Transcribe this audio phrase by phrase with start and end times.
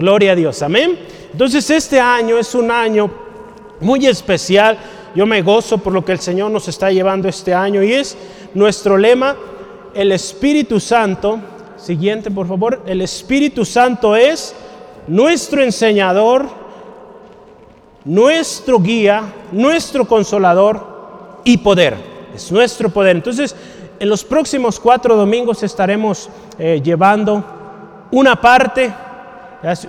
[0.00, 0.98] Gloria a Dios, amén.
[1.30, 3.10] Entonces este año es un año
[3.80, 4.78] muy especial.
[5.14, 8.16] Yo me gozo por lo que el Señor nos está llevando este año y es
[8.54, 9.36] nuestro lema,
[9.92, 11.38] el Espíritu Santo.
[11.76, 12.82] Siguiente, por favor.
[12.86, 14.54] El Espíritu Santo es
[15.06, 16.48] nuestro enseñador,
[18.06, 21.94] nuestro guía, nuestro consolador y poder.
[22.34, 23.16] Es nuestro poder.
[23.16, 23.54] Entonces,
[23.98, 27.44] en los próximos cuatro domingos estaremos eh, llevando
[28.12, 28.90] una parte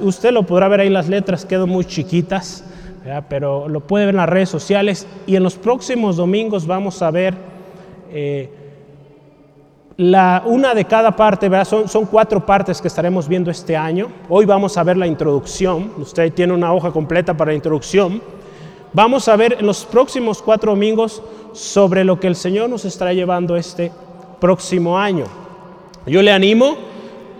[0.01, 2.63] Usted lo podrá ver ahí, las letras quedan muy chiquitas,
[3.29, 5.07] pero lo puede ver en las redes sociales.
[5.25, 7.35] Y en los próximos domingos vamos a ver
[8.11, 8.49] eh,
[9.95, 14.11] la, una de cada parte, Son, son cuatro partes que estaremos viendo este año.
[14.27, 15.91] Hoy vamos a ver la introducción.
[15.97, 18.21] Usted tiene una hoja completa para la introducción.
[18.93, 23.13] Vamos a ver en los próximos cuatro domingos sobre lo que el Señor nos estará
[23.13, 23.89] llevando este
[24.41, 25.25] próximo año.
[26.05, 26.75] Yo le animo,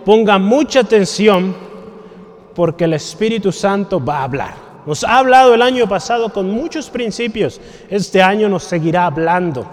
[0.06, 1.71] ponga mucha atención
[2.56, 4.72] porque el Espíritu Santo va a hablar.
[4.86, 7.62] Nos ha hablado el año pasado con muchos principios.
[7.90, 9.66] Este año nos seguirá hablando.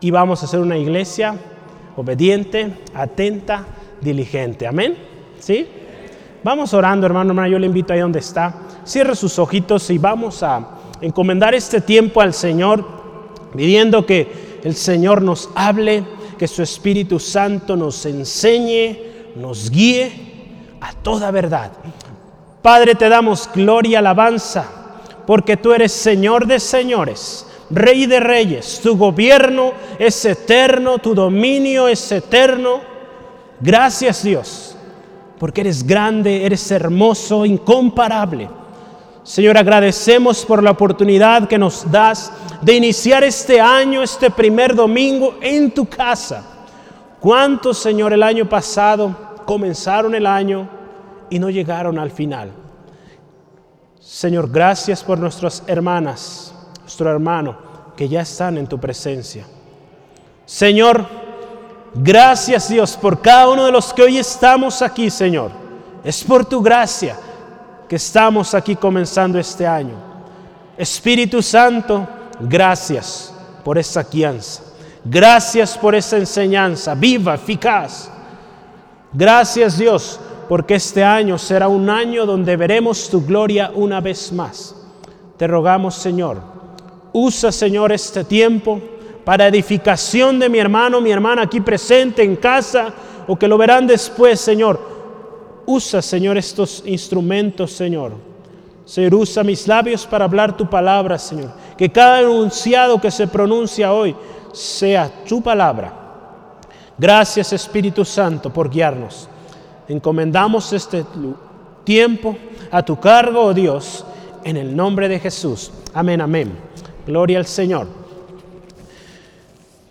[0.00, 1.34] Y vamos a ser una iglesia
[1.96, 3.64] obediente, atenta,
[4.00, 4.66] diligente.
[4.66, 4.96] Amén.
[5.38, 5.66] ¿Sí?
[6.42, 7.48] Vamos orando, hermano, hermana.
[7.48, 8.54] Yo le invito ahí donde está.
[8.84, 10.68] Cierre sus ojitos y vamos a
[11.00, 12.84] encomendar este tiempo al Señor,
[13.56, 16.04] pidiendo que el Señor nos hable,
[16.38, 18.98] que su Espíritu Santo nos enseñe,
[19.36, 20.29] nos guíe
[20.80, 21.70] a toda verdad.
[22.62, 24.64] Padre, te damos gloria y alabanza,
[25.26, 31.86] porque tú eres Señor de señores, Rey de reyes, tu gobierno es eterno, tu dominio
[31.86, 32.80] es eterno.
[33.60, 34.76] Gracias Dios,
[35.38, 38.48] porque eres grande, eres hermoso, incomparable.
[39.22, 45.36] Señor, agradecemos por la oportunidad que nos das de iniciar este año, este primer domingo
[45.40, 46.42] en tu casa.
[47.20, 49.14] ¿Cuántos, Señor, el año pasado
[49.50, 50.68] comenzaron el año
[51.28, 52.52] y no llegaron al final.
[53.98, 57.58] Señor, gracias por nuestras hermanas, nuestro hermano,
[57.96, 59.44] que ya están en tu presencia.
[60.46, 61.04] Señor,
[61.92, 65.50] gracias Dios por cada uno de los que hoy estamos aquí, Señor.
[66.04, 67.16] Es por tu gracia
[67.88, 69.96] que estamos aquí comenzando este año.
[70.78, 72.06] Espíritu Santo,
[72.38, 74.62] gracias por esa guianza.
[75.04, 78.12] Gracias por esa enseñanza viva, eficaz
[79.12, 84.76] Gracias Dios, porque este año será un año donde veremos tu gloria una vez más.
[85.36, 86.38] Te rogamos Señor,
[87.12, 88.80] usa Señor este tiempo
[89.24, 92.94] para edificación de mi hermano, mi hermana aquí presente en casa
[93.26, 94.80] o que lo verán después, Señor.
[95.66, 98.12] Usa, Señor, estos instrumentos, Señor.
[98.84, 101.52] Señor, usa mis labios para hablar tu palabra, Señor.
[101.76, 104.16] Que cada enunciado que se pronuncia hoy
[104.52, 105.99] sea tu palabra
[107.00, 109.26] Gracias Espíritu Santo por guiarnos.
[109.88, 111.02] Encomendamos este
[111.82, 112.36] tiempo
[112.70, 114.04] a tu cargo, oh Dios,
[114.44, 115.72] en el nombre de Jesús.
[115.94, 116.52] Amén, amén.
[117.06, 117.86] Gloria al Señor.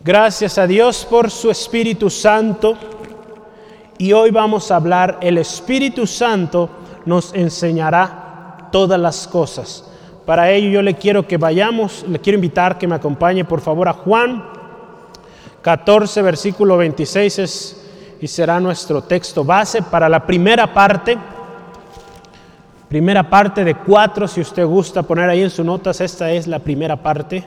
[0.02, 2.78] Gracias a Dios por su Espíritu Santo.
[3.98, 6.70] Y hoy vamos a hablar, el Espíritu Santo
[7.08, 9.84] nos enseñará todas las cosas.
[10.28, 13.88] Para ello yo le quiero que vayamos, le quiero invitar que me acompañe por favor
[13.88, 14.59] a Juan
[15.62, 17.80] 14, versículo 26 es
[18.22, 21.18] y será nuestro texto base para la primera parte.
[22.88, 26.60] Primera parte de cuatro, si usted gusta poner ahí en sus notas, esta es la
[26.60, 27.46] primera parte.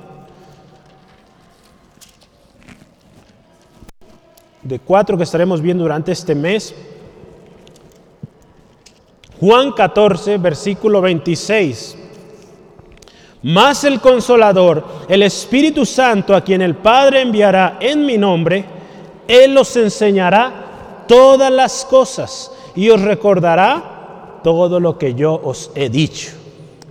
[4.62, 6.74] De cuatro que estaremos viendo durante este mes.
[9.40, 11.98] Juan 14, versículo 26
[13.42, 18.64] más el consolador, el Espíritu Santo, a quien el Padre enviará en mi nombre,
[19.26, 25.88] Él os enseñará todas las cosas y os recordará todo lo que yo os he
[25.88, 26.30] dicho.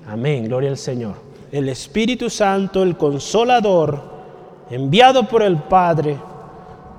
[0.07, 1.16] Amén, gloria al Señor.
[1.51, 4.01] El Espíritu Santo, el consolador,
[4.69, 6.18] enviado por el Padre,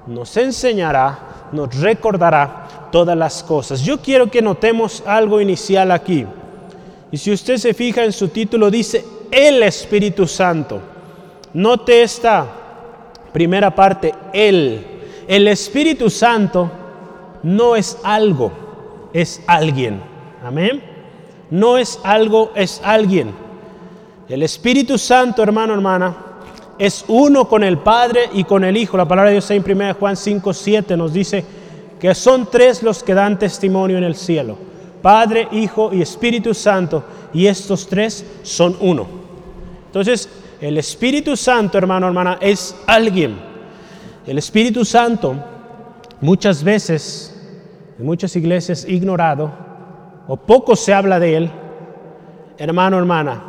[0.06, 3.82] nos enseñará, nos recordará todas las cosas.
[3.82, 6.26] Yo quiero que notemos algo inicial aquí.
[7.10, 10.78] Y si usted se fija en su título, dice el Espíritu Santo.
[11.54, 12.46] Note esta
[13.32, 14.86] primera parte, Él.
[15.26, 16.70] El Espíritu Santo
[17.42, 18.52] no es algo,
[19.12, 20.02] es alguien.
[20.44, 20.82] Amén.
[21.50, 23.32] No es algo, es alguien.
[24.28, 26.14] El Espíritu Santo, hermano, hermana,
[26.78, 28.98] es uno con el Padre y con el Hijo.
[28.98, 31.44] La palabra de Dios en 1 Juan 5, 7 nos dice
[31.98, 34.58] que son tres los que dan testimonio en el cielo.
[35.00, 37.02] Padre, Hijo y Espíritu Santo.
[37.32, 39.21] Y estos tres son uno.
[39.92, 40.26] Entonces,
[40.58, 43.36] el Espíritu Santo, hermano, hermana, es alguien.
[44.26, 45.34] El Espíritu Santo
[46.22, 47.38] muchas veces,
[47.98, 49.52] en muchas iglesias, ignorado
[50.26, 51.50] o poco se habla de Él,
[52.56, 53.42] hermano, hermana,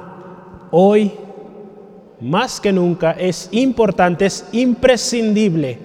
[0.72, 1.14] hoy
[2.20, 5.80] más que nunca es importante, es imprescindible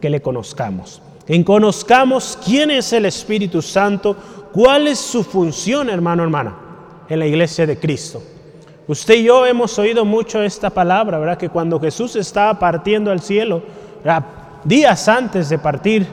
[0.00, 1.02] que le conozcamos.
[1.26, 4.16] Que conozcamos quién es el Espíritu Santo,
[4.52, 6.56] cuál es su función, hermano, hermana,
[7.08, 8.22] en la iglesia de Cristo.
[8.90, 11.38] Usted y yo hemos oído mucho esta palabra, ¿verdad?
[11.38, 13.62] Que cuando Jesús estaba partiendo al cielo,
[14.64, 16.08] días antes de partir,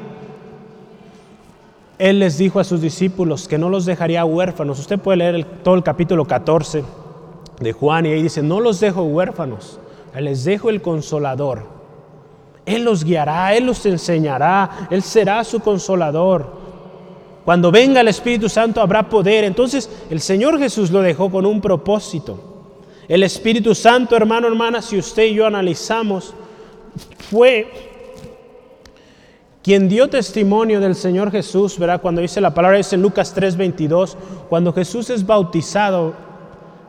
[1.98, 4.78] Él les dijo a sus discípulos que no los dejaría huérfanos.
[4.78, 6.84] Usted puede leer todo el capítulo 14
[7.60, 9.80] de Juan y ahí dice, no los dejo huérfanos,
[10.14, 11.64] les dejo el consolador.
[12.64, 16.56] Él los guiará, Él los enseñará, Él será su consolador.
[17.44, 19.46] Cuando venga el Espíritu Santo habrá poder.
[19.46, 22.54] Entonces el Señor Jesús lo dejó con un propósito.
[23.08, 26.34] El Espíritu Santo, hermano, hermana, si usted y yo analizamos,
[27.30, 27.72] fue
[29.64, 32.02] quien dio testimonio del Señor Jesús, ¿verdad?
[32.02, 34.18] Cuando dice la palabra, es en Lucas 3:22,
[34.50, 36.28] cuando Jesús es bautizado,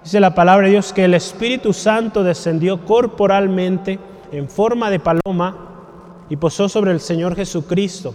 [0.08, 3.98] Dice la palabra de Dios que el Espíritu Santo descendió corporalmente
[4.32, 8.14] en forma de paloma y posó sobre el Señor Jesucristo.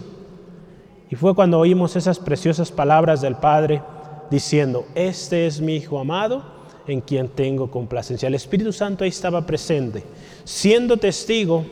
[1.10, 3.82] Y fue cuando oímos esas preciosas palabras del Padre
[4.30, 6.42] diciendo, este es mi Hijo amado
[6.86, 8.26] en quien tengo complacencia.
[8.26, 10.02] El Espíritu Santo ahí estaba presente,
[10.44, 11.64] siendo testigo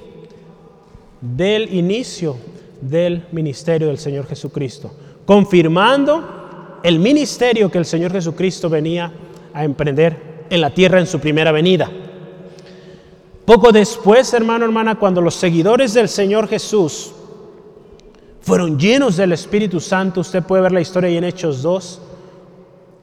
[1.21, 2.37] del inicio
[2.81, 4.93] del ministerio del Señor Jesucristo,
[5.25, 9.13] confirmando el ministerio que el Señor Jesucristo venía
[9.55, 11.91] a emprender en la tierra en su primera venida.
[13.45, 17.13] Poco después, hermano, hermana, cuando los seguidores del Señor Jesús
[18.41, 22.01] fueron llenos del Espíritu Santo, usted puede ver la historia ahí en Hechos 2,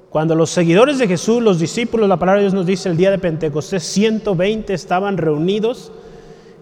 [0.09, 3.11] cuando los seguidores de Jesús, los discípulos, la palabra de Dios nos dice el día
[3.11, 5.91] de Pentecostés, 120 estaban reunidos,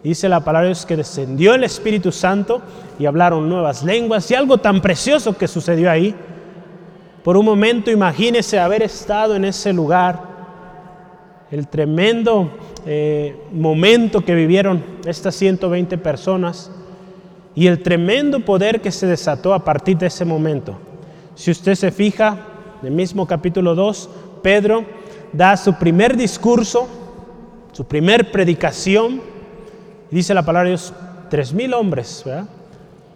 [0.04, 2.62] dice la palabra de Dios que descendió el Espíritu Santo
[3.00, 4.30] y hablaron nuevas lenguas.
[4.32, 6.14] Y algo tan precioso que sucedió ahí.
[7.24, 10.20] Por un momento imagínese haber estado en ese lugar,
[11.50, 12.52] el tremendo
[12.86, 16.70] eh, momento que vivieron estas 120 personas.
[17.56, 20.78] Y el tremendo poder que se desató a partir de ese momento.
[21.34, 22.38] Si usted se fija,
[22.88, 24.10] el mismo capítulo 2,
[24.42, 24.86] Pedro
[25.34, 26.88] da su primer discurso,
[27.72, 29.22] su primer predicación,
[30.10, 30.94] dice la palabra de Dios,
[31.30, 32.24] tres mil hombres,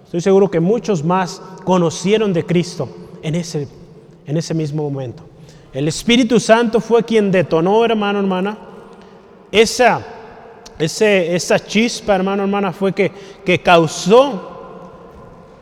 [0.04, 2.90] Estoy seguro que muchos más conocieron de Cristo
[3.24, 3.70] en ese
[4.28, 5.24] en ese mismo momento.
[5.74, 8.58] El Espíritu Santo fue quien detonó, hermano, hermana,
[9.52, 10.02] esa,
[10.78, 13.12] esa chispa, hermano, hermana, fue que,
[13.46, 14.50] que causó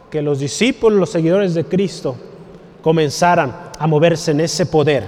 [0.09, 2.15] que los discípulos, los seguidores de Cristo,
[2.81, 5.08] comenzaran a moverse en ese poder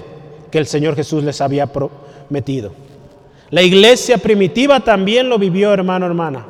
[0.51, 2.73] que el Señor Jesús les había prometido.
[3.49, 6.45] La iglesia primitiva también lo vivió, hermano, hermana.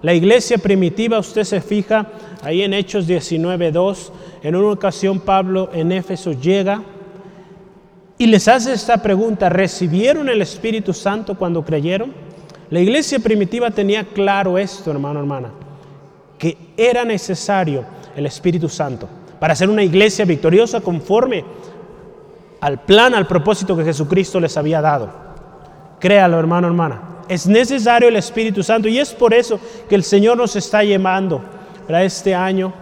[0.00, 2.06] La iglesia primitiva, usted se fija
[2.42, 4.10] ahí en Hechos 19.2,
[4.42, 6.82] en una ocasión Pablo en Éfeso llega
[8.16, 12.12] y les hace esta pregunta, ¿recibieron el Espíritu Santo cuando creyeron?
[12.70, 15.50] La iglesia primitiva tenía claro esto, hermano, hermana,
[16.38, 17.84] que era necesario
[18.16, 21.44] el Espíritu Santo para ser una iglesia victoriosa conforme
[22.60, 25.10] al plan, al propósito que Jesucristo les había dado.
[26.00, 27.02] Créalo, hermano, hermana.
[27.28, 31.42] Es necesario el Espíritu Santo y es por eso que el Señor nos está llamando
[31.86, 32.72] para este año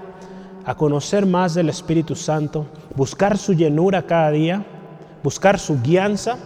[0.64, 4.64] a conocer más del Espíritu Santo, buscar su llenura cada día,
[5.22, 6.38] buscar su guianza,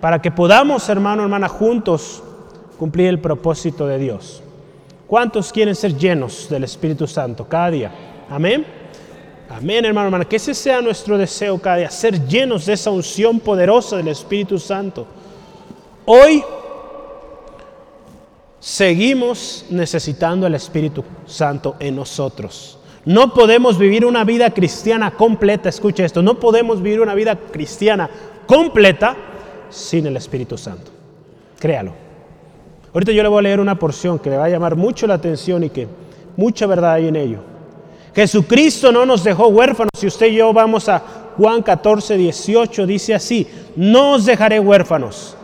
[0.00, 2.22] para que podamos, hermano, hermana, juntos
[2.78, 4.42] cumplir el propósito de Dios.
[5.06, 7.92] ¿Cuántos quieren ser llenos del Espíritu Santo cada día?
[8.30, 8.64] Amén.
[9.50, 10.24] Amén, hermano, hermana.
[10.26, 14.58] Que ese sea nuestro deseo cada día, ser llenos de esa unción poderosa del Espíritu
[14.58, 15.06] Santo.
[16.04, 16.44] Hoy
[18.60, 22.78] seguimos necesitando el Espíritu Santo en nosotros.
[23.04, 28.10] No podemos vivir una vida cristiana completa, escuche esto, no podemos vivir una vida cristiana
[28.46, 29.16] completa
[29.70, 30.90] sin el Espíritu Santo.
[31.58, 31.92] Créalo.
[32.92, 35.14] Ahorita yo le voy a leer una porción que le va a llamar mucho la
[35.14, 35.88] atención y que
[36.36, 37.57] mucha verdad hay en ello.
[38.14, 39.90] Jesucristo no nos dejó huérfanos.
[39.96, 41.02] Si usted y yo vamos a
[41.36, 43.46] Juan 14, 18, dice así,
[43.76, 45.36] no os dejaré huérfanos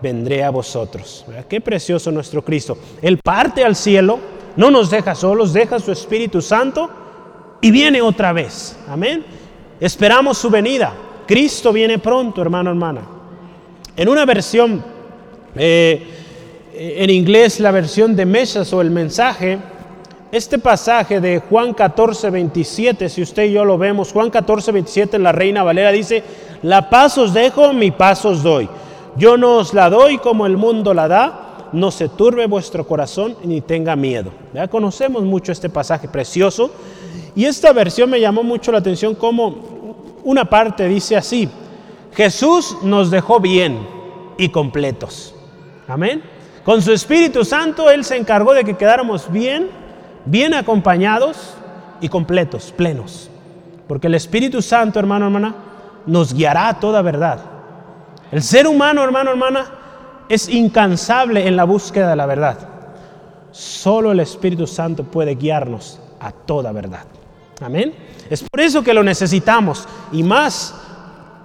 [0.00, 1.24] vendré a vosotros.
[1.48, 2.78] Qué precioso nuestro Cristo.
[3.02, 4.18] Él parte al cielo,
[4.56, 6.90] no nos deja solos, deja su Espíritu Santo
[7.60, 8.76] y viene otra vez.
[8.88, 9.24] Amén.
[9.78, 10.92] Esperamos su venida.
[11.26, 13.02] Cristo viene pronto, hermano, hermana.
[13.96, 14.82] En una versión,
[15.54, 16.06] eh,
[16.74, 19.58] en inglés, la versión de Mesas o el mensaje,
[20.32, 25.16] este pasaje de Juan 14, 27, si usted y yo lo vemos, Juan 14, 27
[25.16, 26.22] en la Reina Valera dice,
[26.62, 28.68] la paz os dejo, mi paz os doy.
[29.16, 33.36] Yo no os la doy como el mundo la da, no se turbe vuestro corazón
[33.42, 34.30] ni tenga miedo.
[34.54, 36.70] Ya conocemos mucho este pasaje precioso
[37.34, 41.48] y esta versión me llamó mucho la atención como una parte dice así,
[42.14, 43.78] Jesús nos dejó bien
[44.38, 45.34] y completos.
[45.88, 46.22] Amén.
[46.64, 49.79] Con su Espíritu Santo Él se encargó de que quedáramos bien,
[50.24, 51.54] bien acompañados
[52.00, 53.30] y completos, plenos.
[53.86, 55.54] Porque el Espíritu Santo, hermano, hermana,
[56.06, 57.40] nos guiará a toda verdad.
[58.30, 59.66] El ser humano, hermano, hermana,
[60.28, 62.58] es incansable en la búsqueda de la verdad.
[63.50, 67.04] Solo el Espíritu Santo puede guiarnos a toda verdad.
[67.60, 67.94] Amén.
[68.30, 70.74] Es por eso que lo necesitamos y más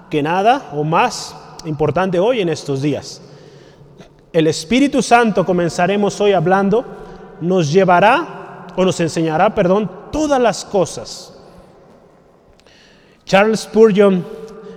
[0.09, 3.21] que nada o más importante hoy en estos días.
[4.31, 6.85] El Espíritu Santo, comenzaremos hoy hablando,
[7.41, 8.44] nos llevará
[8.75, 11.33] o nos enseñará, perdón, todas las cosas.
[13.25, 14.23] Charles Spurgeon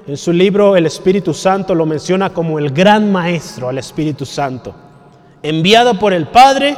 [0.07, 4.75] en su libro El Espíritu Santo lo menciona como el gran maestro al Espíritu Santo,
[5.43, 6.76] enviado por el Padre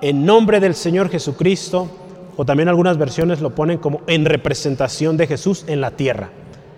[0.00, 1.88] en nombre del Señor Jesucristo,
[2.36, 6.30] o también algunas versiones lo ponen como en representación de Jesús en la tierra.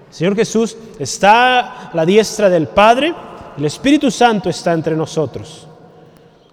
[0.08, 3.14] El Señor Jesús está a la diestra del Padre,
[3.56, 5.68] el Espíritu Santo está entre nosotros.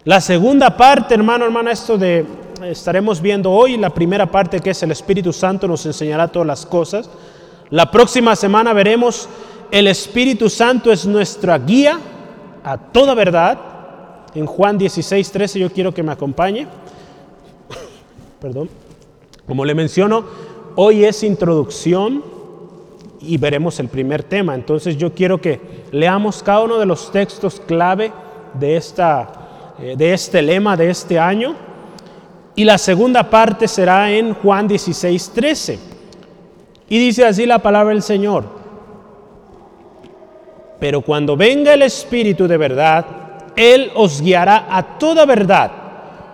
[0.04, 2.26] La segunda parte, hermano, hermana, esto de
[2.64, 6.66] estaremos viendo hoy, la primera parte que es el Espíritu Santo nos enseñará todas las
[6.66, 7.10] cosas.
[7.70, 9.28] La próxima semana veremos
[9.72, 12.00] el Espíritu Santo es nuestra guía
[12.64, 13.60] a toda verdad.
[14.34, 16.68] En Juan 16, 13 yo quiero que me acompañe.
[18.40, 18.70] Perdón.
[19.48, 20.26] Como le menciono,
[20.76, 22.24] hoy es introducción
[23.22, 24.56] y veremos el primer tema.
[24.56, 28.12] Entonces yo quiero que leamos cada uno de los textos clave
[28.54, 31.56] de, esta, eh, de este lema de este año.
[32.56, 35.80] Y la segunda parte será en Juan 16, 13.
[36.88, 38.46] Y dice así la palabra del Señor.
[40.80, 43.06] Pero cuando venga el Espíritu de verdad,
[43.56, 45.72] Él os guiará a toda verdad,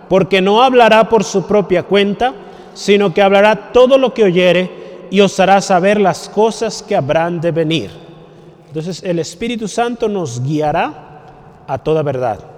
[0.08, 2.34] porque no hablará por su propia cuenta,
[2.74, 4.70] sino que hablará todo lo que oyere
[5.10, 7.90] y os hará saber las cosas que habrán de venir.
[8.68, 12.51] Entonces el Espíritu Santo nos guiará a toda verdad.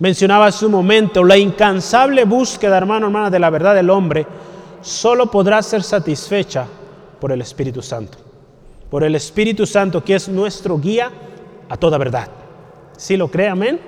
[0.00, 4.26] Mencionaba hace un momento, la incansable búsqueda, hermano, hermana, de la verdad del hombre,
[4.80, 6.66] solo podrá ser satisfecha
[7.20, 8.18] por el Espíritu Santo.
[8.90, 11.10] Por el Espíritu Santo, que es nuestro guía
[11.68, 12.28] a toda verdad.
[12.96, 13.48] ¿Sí lo cree?
[13.48, 13.80] Amén.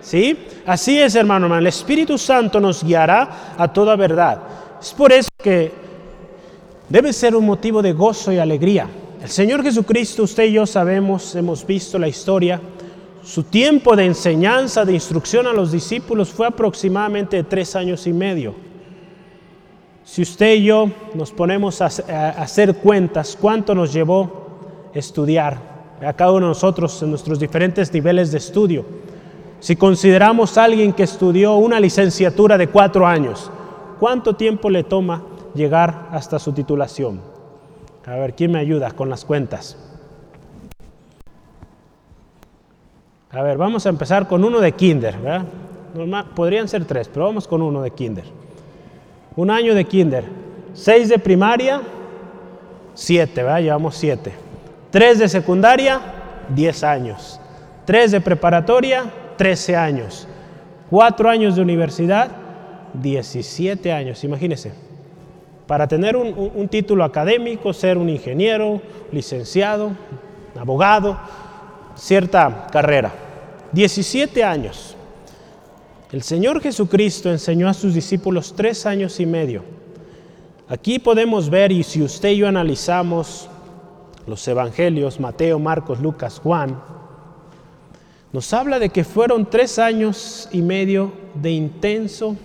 [0.00, 0.38] ¿Sí?
[0.66, 1.60] Así es, hermano, hermano.
[1.60, 4.40] El Espíritu Santo nos guiará a toda verdad.
[4.80, 5.72] Es por eso que
[6.88, 8.88] debe ser un motivo de gozo y alegría.
[9.20, 12.60] El Señor Jesucristo, usted y yo sabemos, hemos visto la historia,
[13.22, 18.12] su tiempo de enseñanza, de instrucción a los discípulos fue aproximadamente de tres años y
[18.12, 18.54] medio.
[20.04, 25.58] Si usted y yo nos ponemos a, hacer cuentas, ¿cuánto nos llevó estudiar
[26.04, 28.84] a cada uno de nosotros en nuestros diferentes niveles de estudio?
[29.60, 33.50] Si consideramos a alguien que estudió una licenciatura de cuatro años,
[33.98, 35.22] ¿cuánto tiempo le toma
[35.54, 37.20] llegar hasta su titulación.
[38.06, 39.76] A ver, ¿quién me ayuda con las cuentas?
[43.32, 45.46] A ver, vamos a empezar con uno de kinder, ¿verdad?
[46.34, 48.24] podrían ser tres, pero vamos con uno de kinder.
[49.36, 50.24] Un año de kinder.
[50.72, 51.80] Seis de primaria,
[52.94, 53.60] siete, ¿verdad?
[53.60, 54.32] Llevamos siete.
[54.90, 56.00] Tres de secundaria,
[56.48, 57.40] diez años.
[57.84, 59.04] Tres de preparatoria,
[59.36, 60.26] trece años.
[60.88, 62.30] Cuatro años de universidad,
[62.94, 64.22] diecisiete años.
[64.24, 64.72] Imagínense
[65.70, 68.82] para tener un, título académico, ser un ingeniero,
[69.12, 69.92] licenciado,
[70.58, 71.16] abogado,
[72.00, 73.12] cierta carrera.
[73.72, 74.96] 17 años.
[76.10, 79.62] El Señor Jesucristo enseñó a sus discípulos tres años y medio.
[80.68, 83.48] Aquí podemos ver, y si usted y yo analizamos
[84.26, 86.80] los evangelios, Mateo, Marcos, Lucas, Juan,
[88.32, 92.36] nos habla de que fueron tres años y medio de intenso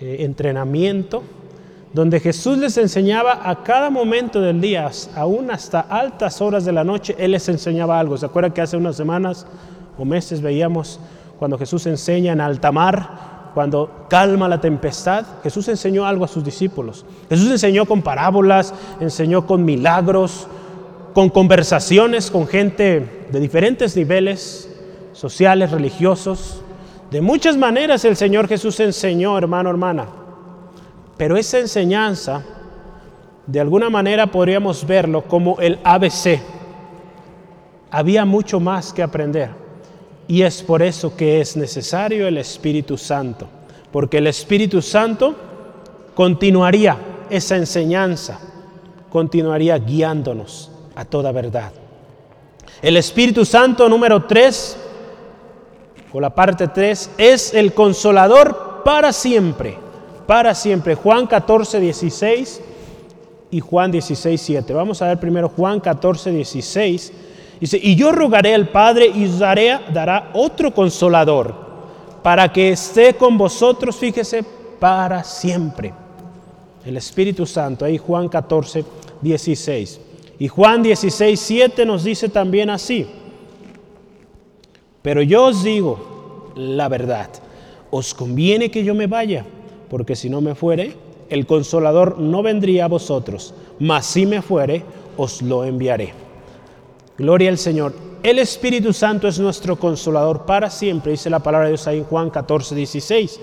[0.00, 1.22] eh, entrenamiento,
[1.92, 6.84] donde Jesús les enseñaba a cada momento del día, aún hasta altas horas de la
[6.84, 8.16] noche, Él les enseñaba algo.
[8.16, 9.46] ¿Se acuerdan que hace unas semanas
[9.98, 10.98] o meses veíamos
[11.38, 15.26] cuando Jesús enseña en alta mar, cuando calma la tempestad?
[15.42, 17.04] Jesús enseñó algo a sus discípulos.
[17.28, 20.46] Jesús enseñó con parábolas, enseñó con milagros,
[21.12, 24.70] con conversaciones con gente de diferentes niveles
[25.12, 26.62] sociales, religiosos.
[27.10, 30.21] De muchas maneras el Señor Jesús enseñó, hermano, hermana.
[31.22, 32.42] Pero esa enseñanza,
[33.46, 36.40] de alguna manera podríamos verlo como el ABC.
[37.92, 39.50] Había mucho más que aprender.
[40.26, 43.46] Y es por eso que es necesario el Espíritu Santo.
[43.92, 45.36] Porque el Espíritu Santo
[46.16, 46.96] continuaría
[47.30, 48.40] esa enseñanza,
[49.08, 51.70] continuaría guiándonos a toda verdad.
[52.82, 54.76] El Espíritu Santo número 3,
[56.14, 59.81] o la parte 3, es el consolador para siempre
[60.26, 60.94] para siempre.
[60.94, 62.60] Juan 14, 16
[63.50, 64.72] y Juan 16, 7.
[64.72, 67.12] Vamos a ver primero Juan 14, 16.
[67.60, 71.54] Dice, y yo rogaré al Padre y os dará otro consolador
[72.22, 74.44] para que esté con vosotros, fíjese,
[74.78, 75.92] para siempre.
[76.84, 78.84] El Espíritu Santo, ahí Juan 14,
[79.20, 80.00] 16.
[80.38, 83.06] Y Juan 16, 7 nos dice también así.
[85.02, 87.28] Pero yo os digo la verdad,
[87.90, 89.44] os conviene que yo me vaya,
[89.92, 90.96] porque si no me fuere,
[91.28, 94.82] el consolador no vendría a vosotros, mas si me fuere,
[95.18, 96.14] os lo enviaré.
[97.18, 97.92] Gloria al Señor.
[98.22, 102.04] El Espíritu Santo es nuestro consolador para siempre, dice la palabra de Dios ahí en
[102.04, 103.40] Juan 14, 16.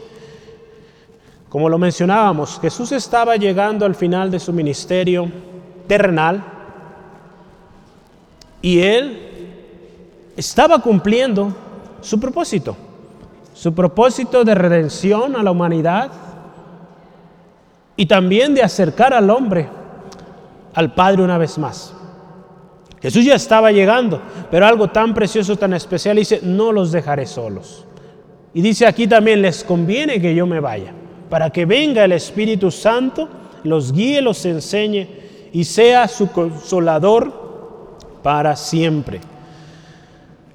[1.50, 5.32] Como lo mencionábamos, Jesús estaba llegando al final de su ministerio
[5.86, 6.44] terrenal
[8.64, 9.20] y él
[10.36, 11.54] estaba cumpliendo
[12.02, 12.76] su propósito,
[13.54, 16.29] su propósito de redención a la humanidad
[18.00, 19.68] y también de acercar al hombre
[20.74, 21.94] al Padre una vez más.
[23.02, 27.86] Jesús ya estaba llegando, pero algo tan precioso, tan especial, dice, no los dejaré solos.
[28.54, 30.94] Y dice aquí también, les conviene que yo me vaya,
[31.30, 33.28] para que venga el Espíritu Santo,
[33.66, 35.10] los guíe, los enseñe
[35.52, 39.20] y sea su consolador para siempre.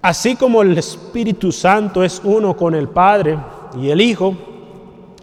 [0.00, 3.36] Así como el Espíritu Santo es uno con el Padre
[3.78, 4.34] y el Hijo,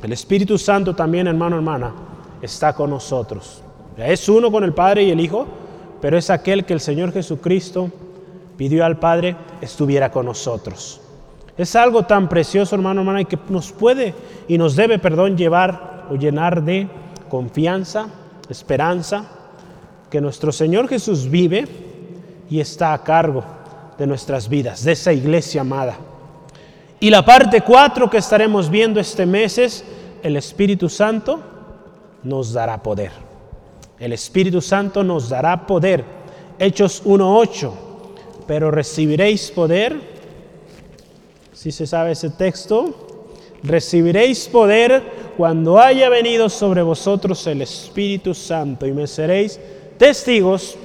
[0.04, 1.94] el Espíritu Santo también, hermano, hermana,
[2.42, 3.62] está con nosotros.
[3.98, 5.48] Es uno con el Padre y el Hijo,
[6.02, 7.90] pero es aquel que el Señor Jesucristo
[8.58, 11.02] pidió al Padre estuviera con nosotros.
[11.58, 14.14] Es algo tan precioso, hermano, hermana, y que nos puede
[14.48, 16.88] y nos debe, perdón, llevar o llenar de
[17.30, 18.08] confianza,
[18.50, 19.26] esperanza,
[20.10, 21.68] que nuestro Señor Jesús vive
[22.50, 23.44] y está a cargo
[23.98, 25.98] de nuestras vidas, de esa iglesia amada.
[27.00, 29.86] Y la parte cuatro que estaremos viendo este mes es
[30.24, 31.51] el Espíritu Santo
[32.24, 33.12] nos dará poder.
[34.00, 36.04] El Espíritu Santo nos dará poder.
[36.58, 37.72] Hechos 1.8.
[38.48, 40.00] Pero recibiréis poder.
[41.54, 43.08] Si se sabe ese texto.
[43.64, 45.04] Recibiréis poder
[45.38, 49.60] cuando haya venido sobre vosotros el Espíritu Santo y me seréis
[50.00, 50.78] testigos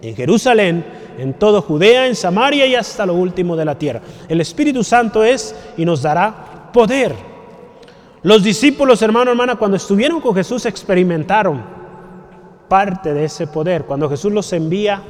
[0.00, 0.82] en Jerusalén,
[1.18, 4.00] en todo Judea, en Samaria y hasta lo último de la tierra.
[4.28, 7.29] El Espíritu Santo es y nos dará poder.
[8.22, 11.62] Los discípulos, hermano, hermana, cuando estuvieron con Jesús experimentaron
[12.68, 13.84] parte de ese poder.
[13.84, 15.02] Cuando Jesús los envía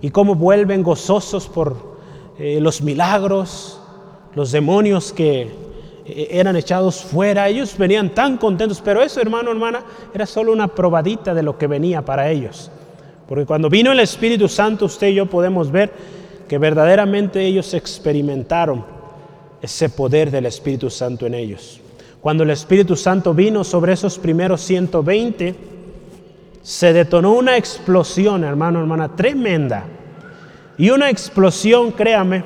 [0.00, 1.96] y cómo vuelven gozosos por
[2.38, 3.78] eh, los milagros,
[4.34, 5.42] los demonios que
[6.06, 10.68] eh, eran echados fuera, ellos venían tan contentos, pero eso, hermano, hermana, era solo una
[10.68, 12.70] probadita de lo que venía para ellos.
[13.28, 15.92] Porque cuando vino el Espíritu Santo, usted y yo podemos ver
[16.48, 18.86] que verdaderamente ellos experimentaron
[19.60, 21.82] ese poder del Espíritu Santo en ellos.
[22.26, 25.54] Cuando el Espíritu Santo vino sobre esos primeros 120,
[26.60, 29.84] se detonó una explosión, hermano, hermana, tremenda.
[30.76, 32.42] Y una explosión, créame,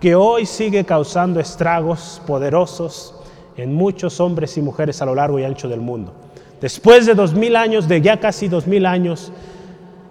[0.00, 3.14] que hoy sigue causando estragos poderosos
[3.56, 6.12] en muchos hombres y mujeres a lo largo y ancho del mundo.
[6.60, 9.30] Después de dos mil años, de ya casi dos mil años,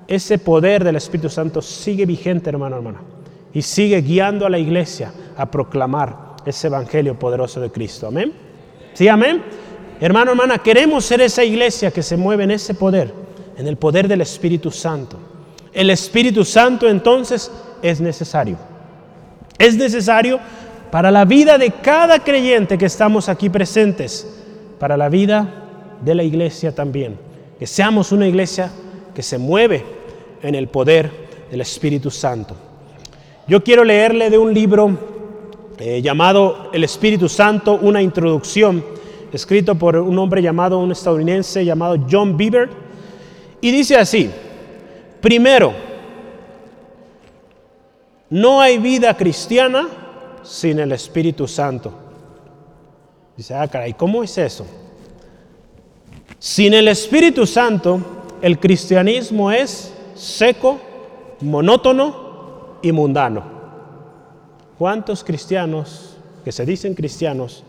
[0.07, 3.01] ese poder del Espíritu Santo sigue vigente, hermano, hermana,
[3.53, 8.07] y sigue guiando a la iglesia a proclamar ese evangelio poderoso de Cristo.
[8.07, 8.44] Amén.
[8.95, 9.43] Sí, amén.
[10.01, 13.25] Hermano, hermana, queremos ser esa iglesia que se mueve en ese poder
[13.57, 15.17] en el poder del Espíritu Santo.
[15.73, 18.57] El Espíritu Santo entonces es necesario.
[19.57, 20.39] Es necesario
[20.91, 24.27] para la vida de cada creyente que estamos aquí presentes,
[24.79, 25.47] para la vida
[26.01, 27.17] de la iglesia también.
[27.59, 28.71] Que seamos una iglesia
[29.13, 29.83] que se mueve
[30.41, 31.09] en el poder
[31.49, 32.55] del Espíritu Santo.
[33.47, 35.14] Yo quiero leerle de un libro
[35.77, 38.83] eh, llamado El Espíritu Santo, una introducción,
[39.33, 42.69] escrito por un hombre llamado, un estadounidense llamado John Bieber.
[43.59, 44.29] Y dice así,
[45.19, 45.73] primero,
[48.29, 49.87] no hay vida cristiana
[50.43, 51.93] sin el Espíritu Santo.
[53.35, 54.65] Dice, ah, caray, ¿cómo es eso?
[56.39, 57.99] Sin el Espíritu Santo,
[58.41, 60.79] el cristianismo es seco,
[61.41, 63.54] monótono y mundano.
[64.77, 67.63] ¿Cuántos cristianos que se dicen cristianos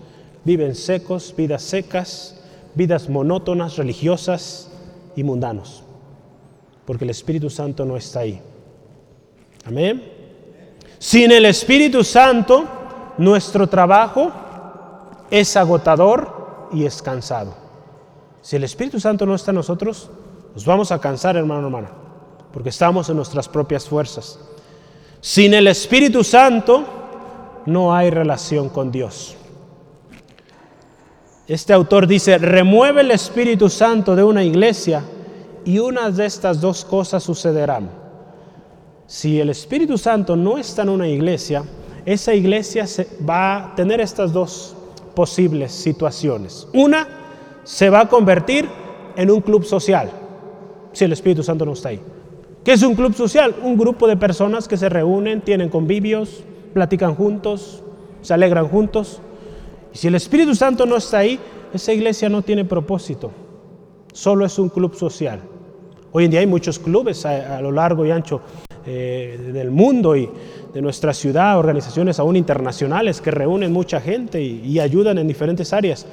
[0.45, 2.40] viven secos, vidas secas,
[2.75, 4.71] vidas monótonas, religiosas
[5.14, 5.85] y mundanos?
[6.87, 8.40] porque el Espíritu Santo no está ahí.
[9.66, 10.12] Amén.
[10.99, 12.64] Sin el Espíritu Santo,
[13.19, 14.33] nuestro trabajo
[15.31, 17.55] es agotador y es cansado.
[18.40, 20.09] Si el Espíritu Santo no está en nosotros,
[20.55, 21.90] nos vamos a cansar, hermano, hermana,
[22.53, 24.38] porque estamos en nuestras propias fuerzas.
[25.20, 26.85] Sin el Espíritu Santo,
[27.66, 29.37] no hay relación con Dios.
[31.48, 35.05] Este autor dice, remueve el Espíritu Santo de una iglesia
[35.64, 37.88] y una de estas dos cosas sucederán.
[39.07, 41.64] Si el Espíritu Santo no está en una iglesia,
[42.05, 42.87] esa iglesia
[43.29, 44.74] va a tener estas dos
[45.14, 46.66] posibles situaciones.
[46.72, 47.07] Una,
[47.62, 48.68] se va a convertir
[49.16, 50.11] en un club social,
[50.92, 52.00] si el Espíritu Santo no está ahí.
[52.66, 53.55] ¿Qué es un club social?
[53.62, 56.42] Un grupo de personas que se reúnen, tienen convivios,
[56.74, 57.85] platican juntos,
[58.22, 59.20] se alegran juntos.
[59.94, 61.38] Y si el Espíritu Santo no está ahí,
[61.72, 63.31] esa iglesia no tiene propósito,
[64.12, 65.42] solo es un club social.
[66.11, 68.40] Hoy en día hay muchos clubes a, lo largo y ancho
[68.85, 70.29] eh, del mundo y
[70.74, 75.72] de nuestra ciudad, organizaciones aún internacionales que reúnen mucha gente y, y ayudan en diferentes
[75.72, 76.05] áreas.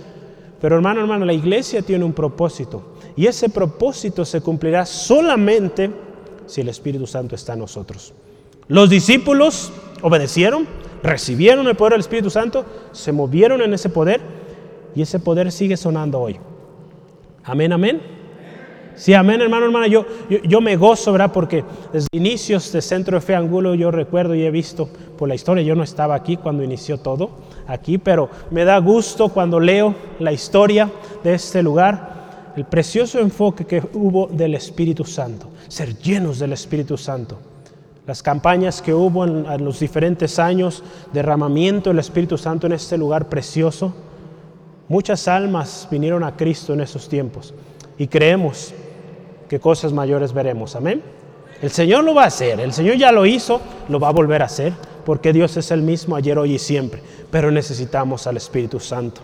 [0.61, 6.12] Pero hermano, hermano, la iglesia tiene un propósito y ese propósito se cumplirá solamente
[6.45, 8.13] si el Espíritu Santo está en nosotros.
[8.67, 10.67] Los discípulos obedecieron,
[11.01, 14.21] recibieron el poder del Espíritu Santo, se movieron en ese poder
[14.95, 16.39] y ese poder sigue sonando hoy.
[17.43, 18.01] Amén, amén.
[18.95, 19.87] Sí, amén, hermano, hermana.
[19.87, 20.05] Yo,
[20.43, 21.31] yo, me gozo, ¿verdad?
[21.33, 25.35] Porque desde inicios de Centro de Fe Angulo yo recuerdo y he visto por la
[25.35, 27.31] historia, yo no estaba aquí cuando inició todo
[27.67, 30.89] aquí, pero me da gusto cuando leo la historia
[31.23, 32.12] de este lugar,
[32.55, 37.39] el precioso enfoque que hubo del Espíritu Santo, ser llenos del Espíritu Santo.
[38.05, 43.29] Las campañas que hubo en, los diferentes años, derramamiento del Espíritu Santo en este lugar
[43.29, 43.93] precioso.
[44.89, 47.53] Muchas almas vinieron a Cristo en esos tiempos
[47.97, 48.73] y creemos
[49.47, 50.75] que cosas mayores veremos.
[50.75, 51.01] Amén.
[51.61, 54.41] El Señor lo va a hacer, el Señor ya lo hizo, lo va a volver
[54.41, 54.73] a hacer,
[55.05, 59.21] porque Dios es el mismo ayer, hoy y siempre, pero necesitamos al Espíritu Santo.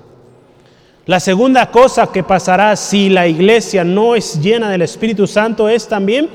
[1.10, 5.88] La segunda cosa que pasará si la iglesia no es llena del Espíritu Santo es
[5.88, 6.30] también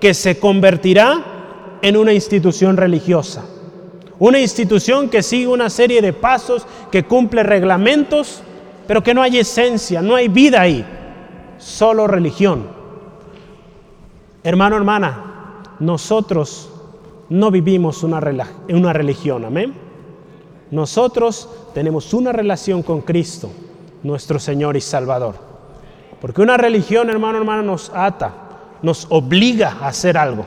[0.00, 3.44] que se convertirá en una institución religiosa.
[4.18, 8.42] Una institución que sigue una serie de pasos, que cumple reglamentos,
[8.88, 10.84] pero que no hay esencia, no hay vida ahí,
[11.58, 12.66] solo religión.
[14.42, 16.68] Hermano, hermana, nosotros
[17.28, 18.20] no vivimos una,
[18.70, 19.72] una religión, amén.
[20.72, 23.52] Nosotros tenemos una relación con Cristo,
[24.06, 25.34] nuestro Señor y Salvador.
[26.20, 28.32] Porque una religión, hermano, hermana, nos ata,
[28.82, 30.44] nos obliga a hacer algo.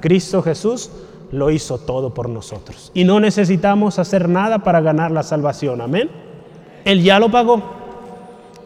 [0.00, 0.90] Cristo Jesús
[1.32, 2.90] lo hizo todo por nosotros.
[2.94, 6.10] Y no necesitamos hacer nada para ganar la salvación, amén.
[6.84, 7.62] Él ya lo pagó.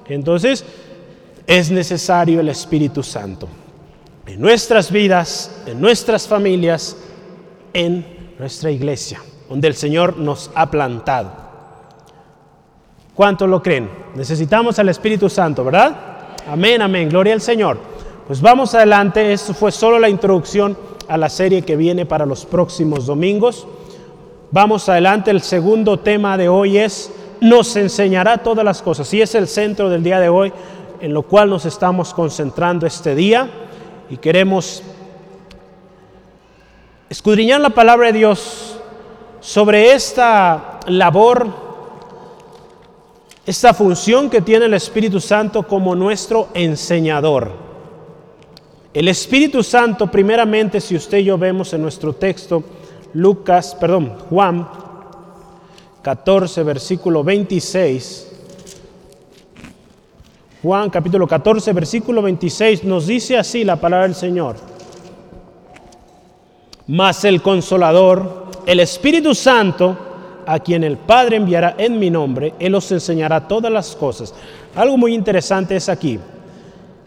[0.07, 0.65] Entonces,
[1.47, 3.49] es necesario el Espíritu Santo
[4.27, 6.97] en nuestras vidas, en nuestras familias,
[7.73, 11.50] en nuestra iglesia, donde el Señor nos ha plantado.
[13.21, 13.91] ¿Cuántos lo creen?
[14.15, 15.95] Necesitamos al Espíritu Santo, ¿verdad?
[16.51, 17.11] Amén, amén.
[17.11, 17.77] Gloria al Señor.
[18.27, 19.35] Pues vamos adelante.
[19.35, 20.75] Esto fue solo la introducción
[21.07, 23.67] a la serie que viene para los próximos domingos.
[24.51, 25.31] Vamos adelante.
[25.31, 29.13] El segundo tema de hoy es nos enseñará todas las cosas.
[29.13, 30.51] Y es el centro del día de hoy
[31.03, 33.51] en lo cual nos estamos concentrando este día
[34.09, 34.83] y queremos
[37.11, 38.79] escudriñar la palabra de Dios
[39.41, 41.70] sobre esta labor,
[43.51, 47.51] esta función que tiene el Espíritu Santo como nuestro enseñador.
[48.95, 52.63] El Espíritu Santo, primeramente, si usted y yo vemos en nuestro texto,
[53.15, 54.69] Lucas, perdón, Juan
[56.01, 58.31] 14, versículo 26.
[60.63, 64.55] Juan capítulo 14, versículo 26 nos dice así la palabra del Señor.
[66.87, 70.10] Mas el consolador, el Espíritu Santo,
[70.51, 74.35] a quien el Padre enviará en mi nombre, Él os enseñará todas las cosas.
[74.75, 76.19] Algo muy interesante es aquí.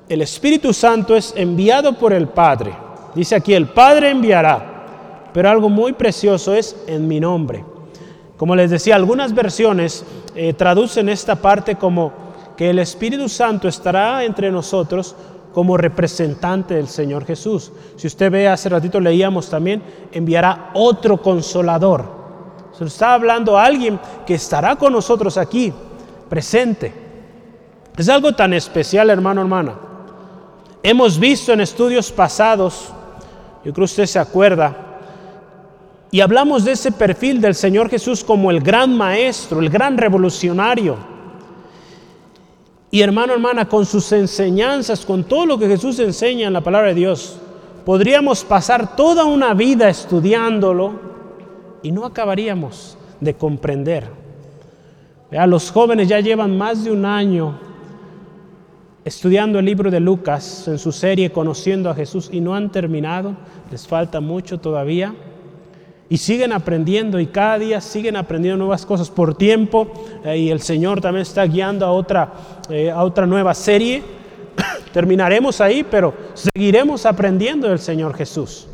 [0.08, 2.73] El Espíritu Santo es enviado por el Padre.
[3.13, 5.27] Dice aquí, el Padre enviará.
[5.34, 7.65] Pero algo muy precioso es en mi nombre.
[8.38, 12.13] Como les decía, algunas versiones eh, traducen esta parte como
[12.56, 15.17] que el Espíritu Santo estará entre nosotros
[15.53, 17.73] como representante del Señor Jesús.
[17.97, 22.22] Si usted ve, hace ratito leíamos también, enviará otro consolador.
[22.77, 25.71] Se está hablando alguien que estará con nosotros aquí,
[26.27, 26.91] presente.
[27.95, 29.75] Es algo tan especial, hermano, hermana.
[30.81, 32.89] Hemos visto en estudios pasados,
[33.63, 34.75] yo creo que usted se acuerda,
[36.09, 40.97] y hablamos de ese perfil del Señor Jesús como el gran maestro, el gran revolucionario.
[42.91, 46.89] Y hermano, hermana, con sus enseñanzas, con todo lo que Jesús enseña en la palabra
[46.89, 47.39] de Dios,
[47.86, 51.12] podríamos pasar toda una vida estudiándolo
[51.83, 54.07] y no acabaríamos de comprender.
[55.47, 57.59] los jóvenes ya llevan más de un año
[59.05, 63.35] estudiando el libro de Lucas en su serie Conociendo a Jesús y no han terminado,
[63.69, 65.13] les falta mucho todavía.
[66.09, 69.91] Y siguen aprendiendo y cada día siguen aprendiendo nuevas cosas por tiempo.
[70.23, 72.33] Eh, y el Señor también está guiando a otra,
[72.69, 74.03] eh, a otra nueva serie.
[74.93, 78.67] terminaremos ahí, pero seguiremos aprendiendo del Señor Jesús.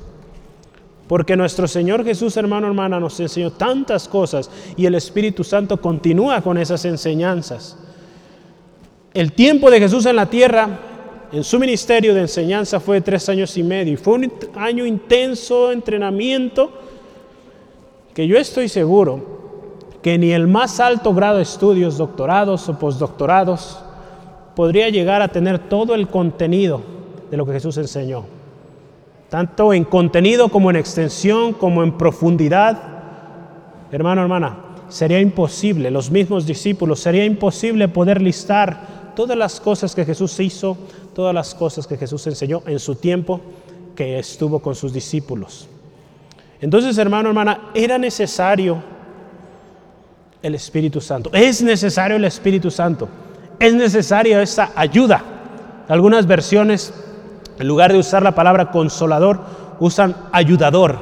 [1.09, 6.39] Porque nuestro Señor Jesús, hermano, hermana, nos enseñó tantas cosas y el Espíritu Santo continúa
[6.41, 7.79] con esas enseñanzas.
[9.15, 10.69] El tiempo de Jesús en la tierra,
[11.31, 13.93] en su ministerio de enseñanza, fue de tres años y medio.
[13.93, 16.71] Y fue un año intenso, entrenamiento,
[18.13, 19.39] que yo estoy seguro
[20.03, 23.79] que ni el más alto grado de estudios, doctorados o postdoctorados,
[24.55, 26.83] podría llegar a tener todo el contenido
[27.31, 28.38] de lo que Jesús enseñó
[29.29, 32.77] tanto en contenido como en extensión, como en profundidad.
[33.91, 34.57] Hermano, hermana,
[34.89, 40.77] sería imposible, los mismos discípulos, sería imposible poder listar todas las cosas que Jesús hizo,
[41.13, 43.39] todas las cosas que Jesús enseñó en su tiempo
[43.95, 45.67] que estuvo con sus discípulos.
[46.61, 48.81] Entonces, hermano, hermana, era necesario
[50.41, 51.29] el Espíritu Santo.
[51.33, 53.07] Es necesario el Espíritu Santo.
[53.59, 55.23] Es necesaria esa ayuda.
[55.87, 56.93] Algunas versiones
[57.59, 59.41] en lugar de usar la palabra consolador,
[59.79, 60.97] usan ayudador.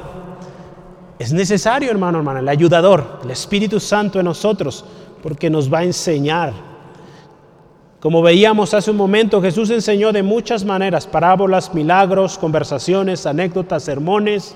[1.18, 4.84] Es necesario, hermano, hermana, el ayudador, el Espíritu Santo en nosotros,
[5.22, 6.52] porque nos va a enseñar.
[8.00, 14.54] Como veíamos hace un momento, Jesús enseñó de muchas maneras, parábolas, milagros, conversaciones, anécdotas, sermones,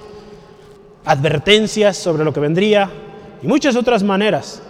[1.05, 2.91] advertencias sobre lo que vendría
[3.43, 4.63] y muchas otras maneras.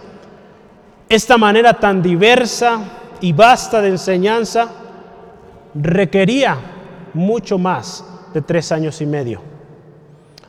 [1.09, 2.79] Esta manera tan diversa
[3.21, 4.69] y vasta de enseñanza
[5.75, 6.72] requería
[7.13, 9.41] mucho más de tres años y medio.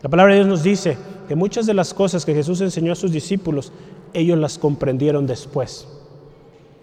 [0.02, 0.96] La palabra de Dios nos dice
[1.28, 3.72] que muchas de las cosas que Jesús enseñó a sus discípulos,
[4.12, 5.88] ellos las comprendieron después.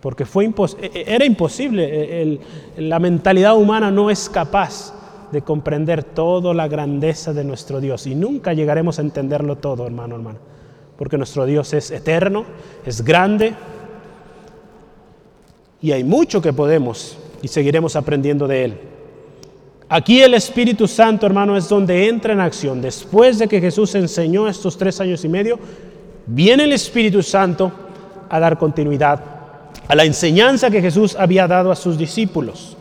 [0.01, 2.39] Porque fue e, e, era imposible, e,
[2.77, 4.93] la mentalidad humana no es capaz
[5.31, 8.07] de comprender toda la grandeza de nuestro Dios.
[8.07, 10.39] Y nunca llegaremos a entenderlo todo, hermano, hermano.
[10.97, 12.45] Porque nuestro Dios es eterno,
[12.85, 13.53] es grande.
[15.81, 18.90] Y hay mucho que podemos y seguiremos aprendiendo de Él.
[19.93, 22.81] Aquí el Espíritu Santo, hermano, es donde entra en acción.
[22.81, 25.59] Después de que Jesús enseñó estos tres años y medio,
[26.27, 27.69] viene el Espíritu Santo
[28.29, 29.19] a dar continuidad
[29.89, 32.77] a la enseñanza que Jesús había dado a sus discípulos.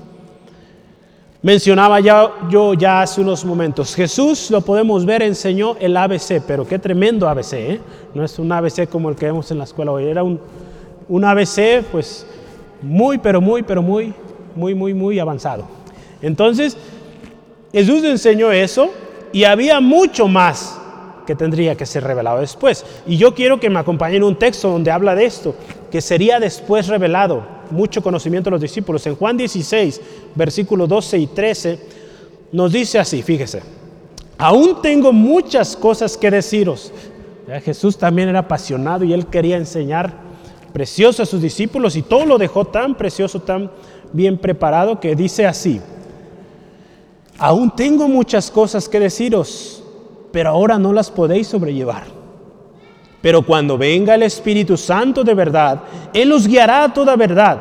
[1.43, 6.65] Mencionaba ya, yo ya hace unos momentos, Jesús lo podemos ver, enseñó el ABC, pero
[6.65, 7.81] qué tremendo ABC, ¿eh?
[8.15, 10.39] no es un ABC como el que vemos en la escuela hoy, era un,
[11.09, 12.25] un ABC pues
[12.81, 14.15] muy, pero muy, pero muy,
[14.55, 15.81] muy, muy, muy avanzado.
[16.23, 16.77] Entonces,
[17.73, 18.91] Jesús enseñó eso
[19.33, 20.77] y había mucho más
[21.27, 22.85] que tendría que ser revelado después.
[23.07, 25.55] Y yo quiero que me acompañen un texto donde habla de esto,
[25.91, 29.07] que sería después revelado, mucho conocimiento de los discípulos.
[29.07, 30.01] En Juan 16,
[30.35, 31.79] versículos 12 y 13,
[32.53, 33.63] nos dice así, fíjese,
[34.39, 36.93] aún tengo muchas cosas que deciros.
[37.65, 40.13] Jesús también era apasionado y él quería enseñar
[40.73, 43.71] precioso a sus discípulos y todo lo dejó tan precioso, tan
[44.13, 45.81] bien preparado que dice así,
[47.43, 49.83] Aún tengo muchas cosas que deciros,
[50.31, 52.05] pero ahora no las podéis sobrellevar.
[53.23, 55.81] Pero cuando venga el Espíritu Santo de verdad,
[56.13, 57.59] Él os guiará a toda verdad.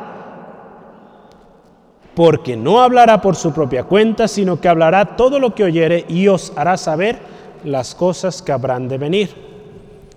[2.14, 6.28] Porque no hablará por su propia cuenta, sino que hablará todo lo que oyere y
[6.28, 7.18] os hará saber
[7.64, 9.30] las cosas que habrán de venir.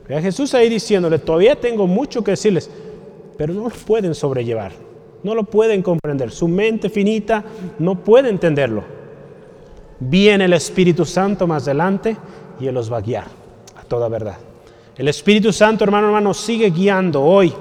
[0.10, 2.69] Ve a Jesús ahí diciéndole, todavía tengo mucho que decirles,
[3.38, 4.73] pero no lo pueden sobrellevar,
[5.23, 6.32] no lo pueden comprender.
[6.32, 7.45] Su mente finita
[7.80, 9.03] no puede entenderlo.
[10.10, 12.18] Viene el Espíritu Santo más adelante
[12.60, 13.26] y Él los va a guiar
[13.80, 14.38] a toda verdad.
[14.98, 17.54] El Espíritu Santo, hermano, hermano, sigue guiando hoy,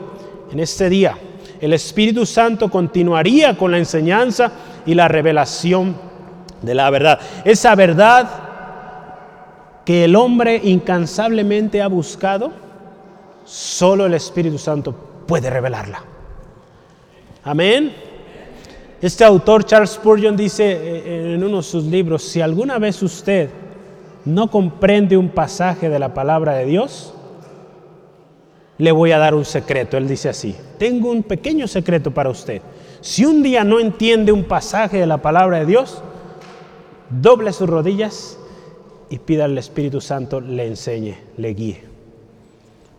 [0.50, 1.16] en este día.
[1.60, 4.52] El Espíritu Santo continuaría con la enseñanza
[4.84, 5.94] y la revelación
[6.60, 7.20] de la verdad.
[7.44, 8.28] Esa verdad
[9.84, 12.52] que el hombre incansablemente ha buscado,
[13.44, 14.92] solo el Espíritu Santo
[15.26, 16.02] puede revelarla.
[17.44, 18.11] Amén.
[19.02, 23.50] Este autor, Charles Spurgeon, dice eh, en uno de sus libros, si alguna vez usted
[24.24, 27.12] no comprende un pasaje de la palabra de Dios,
[28.78, 29.96] le voy a dar un secreto.
[29.96, 32.62] Él dice así, tengo un pequeño secreto para usted.
[33.00, 36.00] Si un día no entiende un pasaje de la palabra de Dios,
[37.10, 38.38] doble sus rodillas
[39.10, 41.82] y pida al Espíritu Santo le enseñe, le guíe.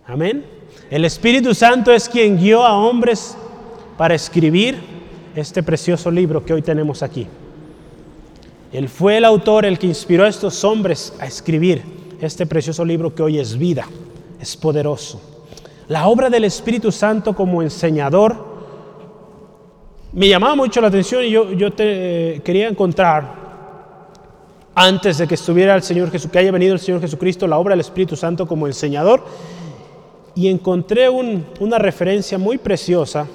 [0.05, 0.43] Amén.
[0.89, 3.37] El Espíritu Santo es quien guió a hombres
[3.97, 4.92] para escribir
[5.35, 7.27] este precioso libro que hoy tenemos aquí.
[8.71, 11.81] Él fue el autor, el que inspiró a estos hombres a escribir
[12.19, 13.87] este precioso libro que hoy es vida,
[14.39, 15.21] es poderoso.
[15.87, 18.53] La obra del Espíritu Santo como enseñador
[20.13, 23.43] me llamaba mucho la atención y yo, yo te, quería encontrar,
[24.75, 27.73] antes de que estuviera el Señor Jesús, que haya venido el Señor Jesucristo, la obra
[27.73, 29.23] del Espíritu Santo como enseñador,
[30.35, 33.27] y encontré una referencia muy preciosa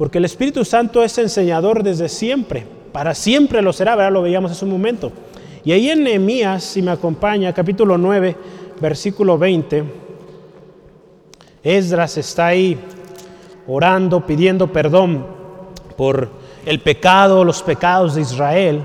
[0.00, 2.66] porque el Espíritu Santo es enseñador desde siempre.
[2.90, 4.10] para siempre lo será, ¿verdad?
[4.10, 5.12] Lo veíamos hace un momento.
[5.62, 8.34] Y ahí en Nehemías, si me acompaña, capítulo 9,
[8.80, 9.84] versículo 20,
[11.62, 12.78] Esdras está ahí
[13.66, 15.26] orando, pidiendo perdón
[15.98, 16.30] por
[16.64, 18.82] el pecado, los pecados de Israel.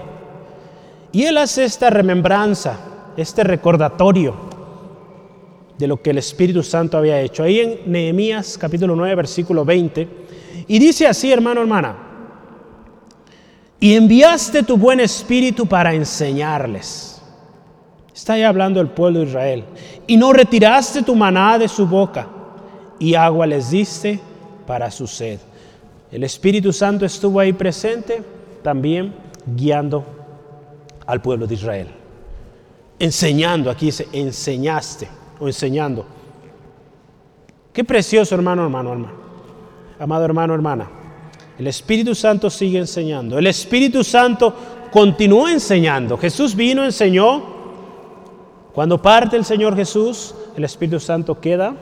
[1.13, 2.77] Y él hace esta remembranza,
[3.15, 4.35] este recordatorio
[5.77, 7.43] de lo que el Espíritu Santo había hecho.
[7.43, 10.24] Ahí en Nehemías capítulo 9, versículo 20.
[10.67, 11.95] Y dice así, hermano, hermana,
[13.79, 17.21] y enviaste tu buen espíritu para enseñarles.
[18.15, 19.65] Está ahí hablando el pueblo de Israel.
[20.07, 22.27] Y no retiraste tu maná de su boca,
[22.97, 24.19] y agua les diste
[24.65, 25.39] para su sed.
[26.11, 28.23] El Espíritu Santo estuvo ahí presente,
[28.63, 29.13] también
[29.45, 30.05] guiando
[31.05, 31.87] al pueblo de Israel.
[32.97, 35.07] Enseñando, aquí dice, enseñaste
[35.39, 36.05] o enseñando.
[37.73, 39.24] Qué precioso, hermano, hermano, hermano.
[39.99, 40.87] Amado hermano, hermana.
[41.57, 43.37] El Espíritu Santo sigue enseñando.
[43.37, 44.53] El Espíritu Santo
[44.91, 46.17] continúa enseñando.
[46.17, 47.55] Jesús vino, enseñó.
[48.73, 51.75] Cuando parte el Señor Jesús, el Espíritu Santo queda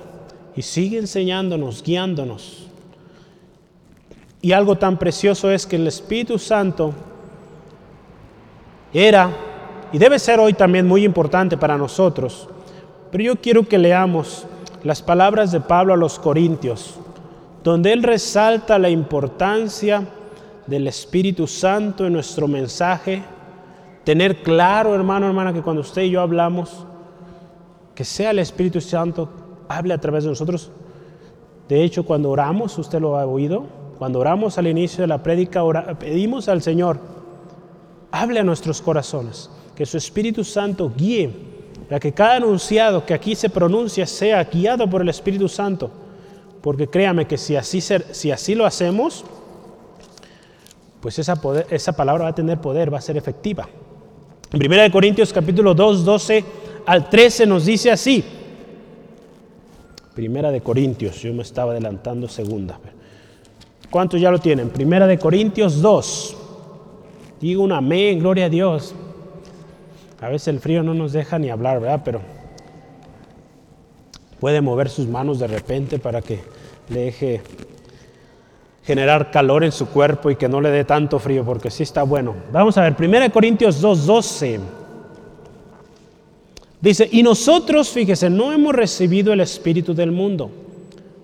[0.56, 2.67] y sigue enseñándonos, guiándonos.
[4.41, 6.93] Y algo tan precioso es que el Espíritu Santo
[8.93, 9.32] era
[9.91, 12.47] y debe ser hoy también muy importante para nosotros.
[13.12, 14.45] Pero yo quiero que leamos
[14.84, 16.99] las palabras de Pablo a los Corintios,
[17.63, 20.06] donde él resalta la importancia
[20.67, 23.23] del Espíritu Santo en nuestro mensaje.
[24.04, 26.86] Tener claro, hermano, hermana, que cuando usted y yo hablamos,
[27.95, 29.30] que sea el Espíritu Santo
[29.69, 30.71] hable a través de nosotros.
[31.69, 33.65] De hecho, cuando oramos, usted lo ha oído,
[33.97, 35.63] cuando oramos al inicio de la prédica,
[35.97, 36.99] pedimos al Señor,
[38.12, 41.32] hable a nuestros corazones, que su Espíritu Santo guíe,
[41.88, 46.03] para que cada anunciado que aquí se pronuncia sea guiado por el Espíritu Santo
[46.63, 49.26] porque créame que si así, si así lo hacemos,
[51.02, 51.38] pues esa,
[51.69, 53.67] esa palabra va a tener poder, va a ser efectiva.
[54.54, 56.45] En 1 Corintios capítulo 2, 12
[56.86, 58.23] al 13 nos dice así.
[60.15, 62.80] Primera de Corintios, yo me estaba adelantando segunda.
[63.89, 64.69] ¿Cuántos ya lo tienen?
[64.69, 66.38] Primera de Corintios 2.
[67.41, 68.95] Digo un amén, gloria a Dios.
[70.21, 72.04] A veces el frío no nos deja ni hablar, ¿verdad?
[72.06, 72.21] Pero
[74.39, 76.53] puede mover sus manos de repente para que
[76.89, 77.41] le deje
[78.84, 82.04] generar calor en su cuerpo y que no le dé tanto frío, porque sí está
[82.04, 82.36] bueno.
[82.52, 84.60] Vamos a ver, 1 Corintios 2:12.
[86.82, 90.52] Dice, y nosotros, fíjese, no hemos recibido el Espíritu del mundo,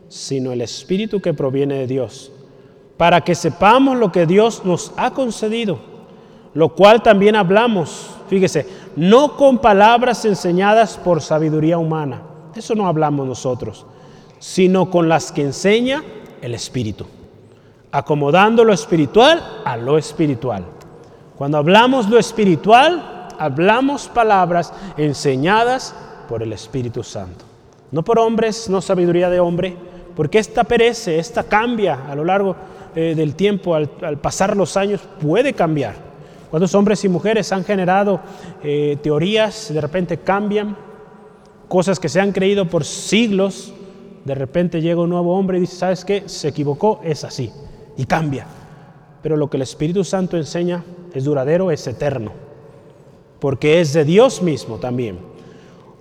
[0.08, 2.32] sino el Espíritu que proviene de Dios,
[2.96, 5.80] para que sepamos lo que Dios nos ha concedido,
[6.54, 13.28] lo cual también hablamos, fíjese, no con palabras enseñadas por sabiduría humana eso no hablamos
[13.28, 13.86] nosotros,
[14.40, 16.04] sino con las que enseña
[16.42, 17.06] el Espíritu,
[17.92, 20.66] acomodando lo espiritual a lo espiritual.
[21.38, 25.96] Cuando hablamos lo espiritual, hablamos palabras enseñadas
[26.28, 27.46] por el Espíritu Santo.
[27.92, 29.76] No por hombres, no sabiduría de hombre,
[30.16, 32.56] porque esta perece, esta cambia a lo largo
[32.96, 33.88] eh, del tiempo, al,
[34.22, 35.96] pasar los años, puede cambiar.
[36.50, 38.20] ¿Cuántos hombres y mujeres han generado
[38.64, 40.76] eh, teorías, de repente cambian,
[41.68, 43.72] cosas que se han creído por siglos,
[44.30, 46.22] de repente llega un nuevo hombre y dice, ¿sabes qué?
[46.28, 47.52] Se equivocó, es así,
[47.98, 48.46] y cambia.
[49.24, 50.84] Pero lo que el Espíritu Santo enseña
[51.16, 52.32] es duradero, es eterno,
[53.40, 55.18] porque es de Dios mismo también.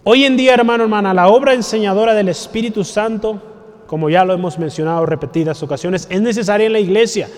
[0.04, 3.40] Hoy en día, hermano, hermana, la obra enseñadora del Espíritu Santo,
[3.86, 7.30] como ya lo hemos mencionado repetidas ocasiones, es necesaria en la iglesia.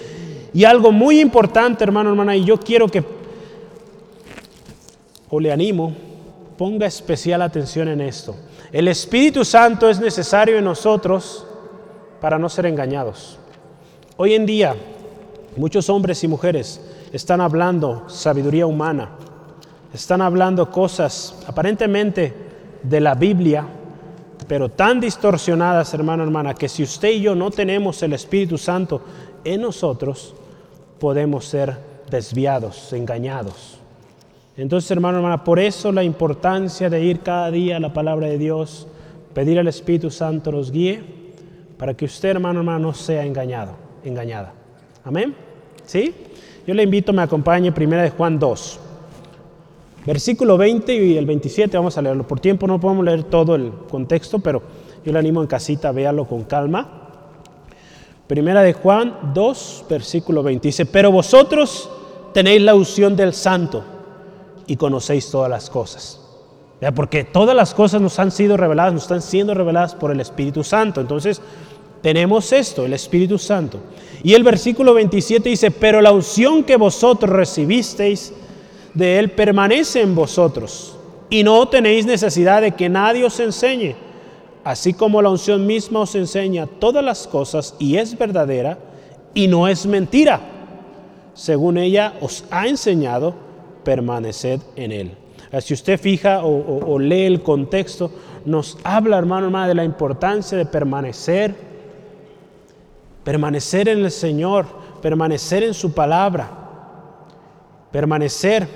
[0.52, 3.04] Y algo muy importante, hermano, hermana, y yo quiero que,
[5.28, 5.94] o le animo,
[6.60, 8.36] ponga especial atención en esto.
[8.70, 11.46] El Espíritu Santo es necesario en nosotros
[12.20, 13.38] para no ser engañados.
[14.18, 14.76] Hoy en día,
[15.56, 16.78] muchos hombres y mujeres
[17.14, 19.08] están hablando sabiduría humana,
[19.94, 22.34] están hablando cosas aparentemente
[22.82, 23.64] de la Biblia,
[24.46, 29.00] pero tan distorsionadas, hermano, hermana, que si usted y yo no tenemos el Espíritu Santo
[29.44, 30.34] en nosotros,
[30.98, 31.78] podemos ser
[32.10, 33.79] desviados, engañados.
[34.60, 38.36] Entonces, hermano, hermana, por eso la importancia de ir cada día a la palabra de
[38.36, 38.86] Dios,
[39.32, 41.02] pedir al Espíritu Santo los guíe,
[41.78, 43.72] para que usted, hermano, hermano, no sea engañado,
[44.04, 44.52] engañada.
[45.02, 45.34] Amén.
[45.86, 46.14] ¿Sí?
[46.66, 48.80] Yo le invito, me acompañe, primera de Juan 2.
[50.04, 52.28] Versículo 20 y el 27, vamos a leerlo.
[52.28, 54.62] Por tiempo no podemos leer todo el contexto, pero
[55.02, 57.08] yo le animo en casita, véalo con calma.
[58.26, 60.68] Primera de Juan 2, versículo 20.
[60.68, 61.88] Dice, pero vosotros
[62.34, 63.99] tenéis la unción del santo
[64.70, 66.20] y conocéis todas las cosas.
[66.94, 70.64] Porque todas las cosas nos han sido reveladas, nos están siendo reveladas por el Espíritu
[70.64, 71.00] Santo.
[71.00, 71.42] Entonces,
[72.02, 73.78] Tenemos esto, el Espíritu Santo.
[74.22, 78.32] Y el versículo 27 dice, pero la unción que vosotros recibisteis
[78.94, 80.96] de Él permanece en vosotros
[81.28, 83.94] y no tenéis necesidad de que nadie os enseñe,
[84.64, 88.78] así como la unción misma os enseña todas las cosas y es verdadera
[89.34, 90.40] y no es mentira.
[91.34, 93.34] Según ella os ha enseñado,
[93.84, 95.16] permaneced en Él.
[95.60, 98.10] Si usted fija o, lee el contexto,
[98.44, 101.54] nos habla, hermano, hermana, de la importancia de permanecer,
[103.24, 104.66] permanecer en el Señor,
[105.02, 106.48] permanecer en su palabra,
[107.90, 108.68] permanecer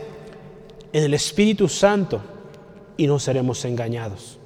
[0.92, 2.20] en el Espíritu Santo
[2.96, 4.38] y no seremos engañados.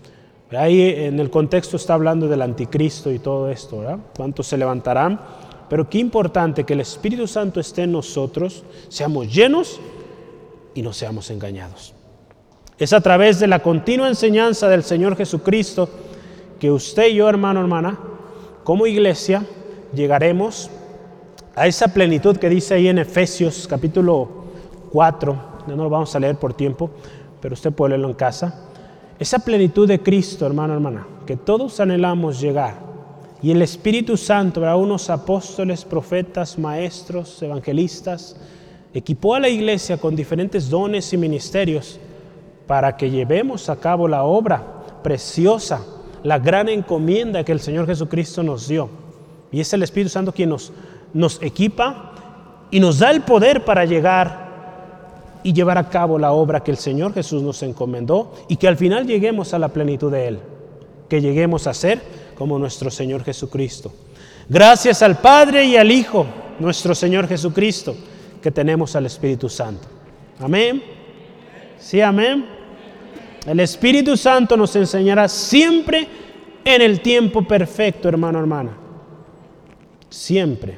[0.51, 3.99] Ahí en el contexto está hablando del anticristo y todo esto, ¿verdad?
[4.17, 5.21] ¿Cuántos se levantarán?
[5.69, 9.81] Pero qué importante que el Espíritu Santo esté en nosotros, seamos llenos
[10.79, 11.93] y no seamos engañados.
[12.79, 15.89] Es a través de la continua enseñanza del Señor Jesucristo
[16.61, 17.99] que usted y yo, hermano, hermana,
[18.63, 19.45] como iglesia,
[19.93, 20.71] llegaremos
[21.57, 24.29] a esa plenitud que dice ahí en Efesios capítulo
[24.93, 26.91] 4, no lo vamos a leer por tiempo,
[27.41, 28.69] pero usted puede leerlo en casa.
[29.19, 32.75] Esa plenitud de Cristo, hermano, hermana, que todos anhelamos llegar.
[33.43, 38.37] Y el Espíritu Santo, a unos apóstoles, profetas, maestros, evangelistas,
[38.99, 41.99] equipó a la iglesia con diferentes dones y ministerios
[42.67, 44.63] para que llevemos a cabo la obra
[45.03, 45.85] preciosa,
[46.23, 48.91] la gran encomienda que el Señor Jesucristo nos dio.
[49.51, 50.73] Y es el Espíritu Santo quien nos,
[51.15, 52.13] nos equipa
[52.71, 54.49] y nos da el poder para llegar
[55.43, 58.77] y llevar a cabo la obra que el Señor Jesús nos encomendó y que al
[58.77, 60.39] final lleguemos a la plenitud de Él,
[61.09, 62.03] que lleguemos a ser
[62.37, 63.93] como nuestro Señor Jesucristo.
[64.49, 66.27] Gracias al Padre y al Hijo,
[66.59, 67.95] nuestro Señor Jesucristo,
[68.43, 69.89] que tenemos al Espíritu Santo.
[70.41, 70.83] Amén.
[71.79, 72.47] Sí, amén.
[73.47, 76.07] El Espíritu Santo nos enseñará siempre
[76.65, 78.73] en el tiempo perfecto, hermano, hermana.
[80.11, 80.77] Siempre.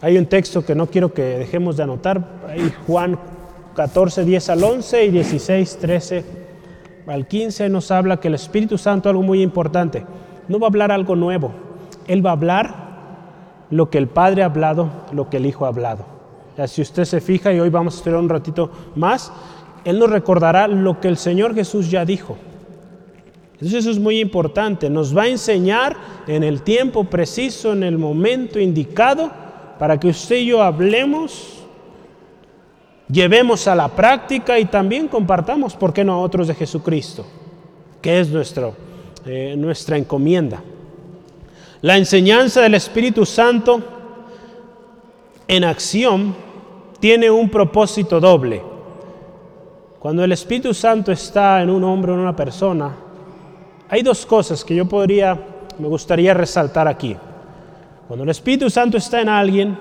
[0.00, 3.18] Hay un texto que no quiero que dejemos de anotar, ahí Juan
[3.74, 6.24] 14, 10 al 11 y 16, 13
[7.06, 10.04] al 15 nos habla que el Espíritu Santo, algo muy importante,
[10.48, 11.52] no va a hablar algo nuevo,
[12.06, 12.85] Él va a hablar
[13.70, 16.04] lo que el Padre ha hablado, lo que el Hijo ha hablado.
[16.66, 19.32] si usted se fija, y hoy vamos a estudiar un ratito más,
[19.84, 22.36] Él nos recordará lo que el Señor Jesús ya dijo.
[23.54, 25.96] Entonces eso es muy importante, nos va a enseñar
[26.26, 29.30] en el tiempo preciso, en el momento indicado,
[29.78, 31.64] para que usted y yo hablemos,
[33.08, 37.24] llevemos a la práctica y también compartamos, ¿por qué no a otros de Jesucristo?
[38.02, 38.74] Que es nuestro,
[39.24, 40.62] eh, nuestra encomienda.
[41.82, 43.82] La enseñanza del Espíritu Santo
[45.46, 46.34] en acción
[47.00, 48.62] tiene un propósito doble.
[49.98, 52.94] Cuando el Espíritu Santo está en un hombre o en una persona,
[53.88, 55.38] hay dos cosas que yo podría,
[55.78, 57.16] me gustaría resaltar aquí.
[58.06, 59.78] Cuando el Espíritu Santo está en alguien,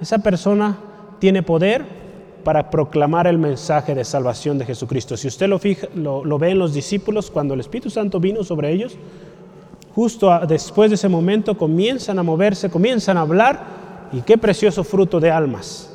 [0.00, 0.76] esa persona
[1.18, 1.84] tiene poder
[2.42, 5.16] para proclamar el mensaje de salvación de Jesucristo.
[5.16, 8.72] Si usted lo, fija, lo, ve en los discípulos, cuando el Espíritu Santo vino sobre
[8.72, 8.96] ellos,
[9.96, 13.64] justo después de ese momento comienzan a moverse, comienzan a hablar
[14.12, 15.90] y qué precioso fruto de almas.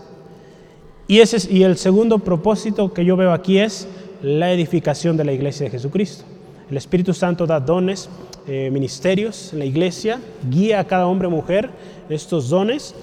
[1.07, 1.19] Y,
[1.51, 3.87] y el segundo propósito que yo veo aquí es
[4.23, 6.23] la edificación de la iglesia de Jesucristo.
[6.71, 8.09] El Espíritu Santo da dones
[8.47, 11.69] eh, ministerios en la iglesia, guía a cada hombre o mujer
[12.09, 12.95] estos dones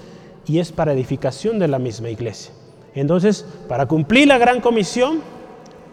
[0.47, 2.51] y es para edificación de la misma iglesia.
[2.93, 5.21] Entonces, para cumplir la gran comisión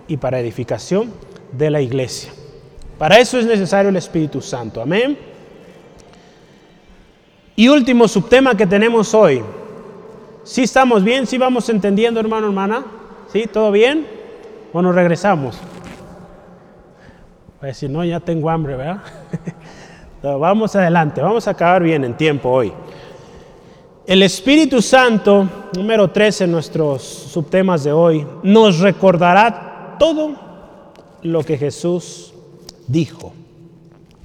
[0.09, 1.13] y para edificación
[1.57, 2.33] de la iglesia.
[2.99, 4.81] Para eso es necesario el Espíritu Santo.
[4.81, 5.19] Amén.
[7.55, 9.43] Y último subtema que tenemos hoy.
[10.45, 11.27] Si estamos bien?
[11.27, 12.85] si vamos entendiendo, hermano, hermana?
[13.33, 13.47] ¿Sí?
[13.53, 14.07] ¿Todo bien?
[14.73, 15.59] ¿O nos regresamos?
[17.61, 19.01] A decir, no, ya tengo hambre, ¿verdad?
[20.23, 22.73] vamos adelante, vamos a acabar bien en tiempo hoy.
[24.07, 30.37] El Espíritu Santo, número 13 en nuestros subtemas de hoy, nos recordará todo
[31.23, 32.33] lo que Jesús
[32.89, 33.32] dijo.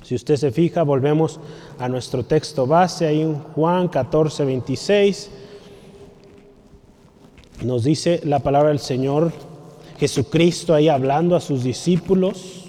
[0.04, 1.40] Si usted se fija, volvemos
[1.80, 5.32] a nuestro texto base, ahí en Juan 14, 26.
[7.64, 9.32] Nos dice la palabra del Señor
[10.00, 12.66] Jesucristo ahí hablando a sus discípulos.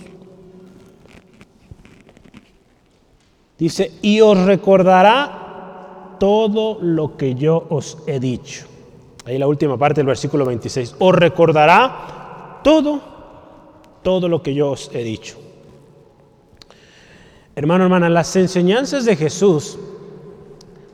[3.58, 8.66] Dice, y os recordará todo lo que yo os he dicho.
[9.24, 10.96] Ahí la última parte del versículo 26.
[10.98, 13.00] Os recordará todo,
[14.02, 15.41] todo lo que yo os he dicho.
[17.54, 19.78] Hermano, hermana, las enseñanzas de Jesús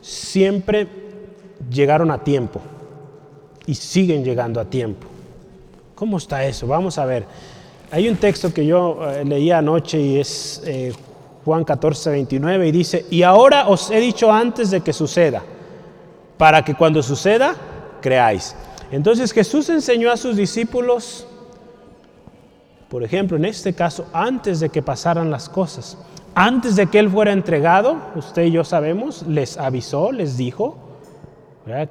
[0.01, 0.89] siempre
[1.71, 2.61] llegaron a tiempo
[3.67, 5.07] y siguen llegando a tiempo.
[5.95, 6.67] ¿Cómo está eso?
[6.67, 7.27] Vamos a ver.
[7.91, 10.93] Hay un texto que yo eh, leía anoche y es eh,
[11.45, 15.43] Juan 14, 29, y dice, y ahora os he dicho antes de que suceda,
[16.37, 17.55] para que cuando suceda,
[18.03, 18.55] creáis.
[18.91, 21.27] Entonces Jesús enseñó a sus discípulos,
[22.89, 25.97] por ejemplo, en este caso, antes de que pasaran las cosas,
[26.41, 30.77] antes de que Él fuera entregado, usted y yo sabemos, les avisó, les dijo,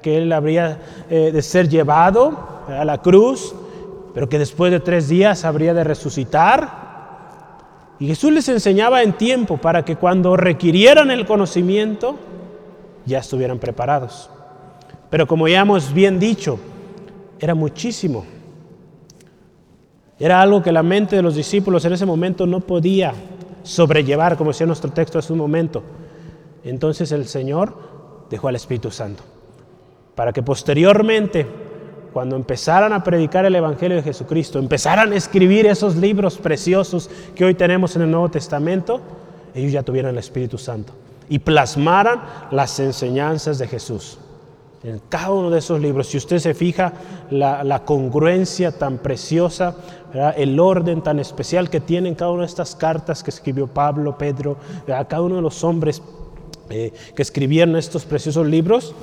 [0.00, 0.78] que Él habría
[1.10, 3.54] eh, de ser llevado a la cruz,
[4.14, 6.88] pero que después de tres días habría de resucitar.
[7.98, 12.16] Y Jesús les enseñaba en tiempo para que cuando requirieran el conocimiento,
[13.04, 14.30] ya estuvieran preparados.
[15.10, 16.58] Pero como ya hemos bien dicho,
[17.38, 18.24] era muchísimo.
[20.18, 23.12] Era algo que la mente de los discípulos en ese momento no podía
[23.68, 25.82] sobrellevar, como decía nuestro texto hace un momento.
[26.64, 27.76] Entonces el Señor
[28.30, 29.22] dejó al Espíritu Santo,
[30.14, 31.46] para que posteriormente,
[32.12, 37.44] cuando empezaran a predicar el Evangelio de Jesucristo, empezaran a escribir esos libros preciosos que
[37.44, 39.00] hoy tenemos en el Nuevo Testamento,
[39.54, 40.94] ellos ya tuvieran el Espíritu Santo
[41.28, 44.18] y plasmaran las enseñanzas de Jesús.
[44.84, 46.92] En cada uno de esos libros, si usted se fija,
[47.30, 49.74] la, congruencia tan preciosa,
[50.36, 54.56] el orden tan especial que tienen cada una de estas cartas que escribió Pablo, Pedro,
[54.86, 56.00] a cada uno de los hombres
[56.70, 58.94] eh, que escribieron estos preciosos libros,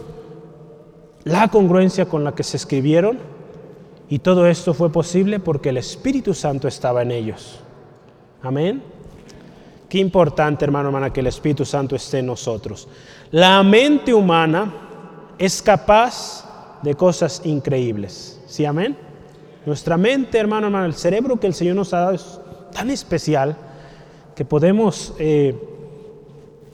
[1.25, 3.17] la congruencia con la que se escribieron,
[4.07, 7.59] y todo esto fue posible porque el Espíritu Santo estaba en ellos.
[8.41, 8.81] Amén.
[9.89, 12.87] Qué importante, hermano, hermana, que el Espíritu Santo esté en nosotros.
[13.31, 14.84] La mente humana
[15.37, 18.41] es capaz de cosas increíbles.
[18.47, 18.97] ¿Sí, amén?
[19.65, 22.39] Nuestra mente, hermano, hermano, el cerebro que el Señor nos ha dado es
[22.71, 23.55] tan especial
[24.35, 25.55] que podemos eh,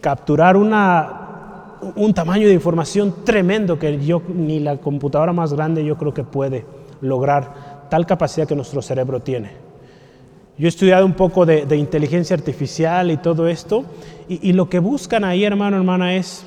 [0.01, 6.13] capturar un tamaño de información tremendo que yo ni la computadora más grande yo creo
[6.13, 6.65] que puede
[7.01, 9.51] lograr tal capacidad que nuestro cerebro tiene.
[10.57, 13.85] Yo he estudiado un poco de, inteligencia artificial y todo esto,
[14.27, 16.43] y, lo que buscan ahí, hermano, hermana, es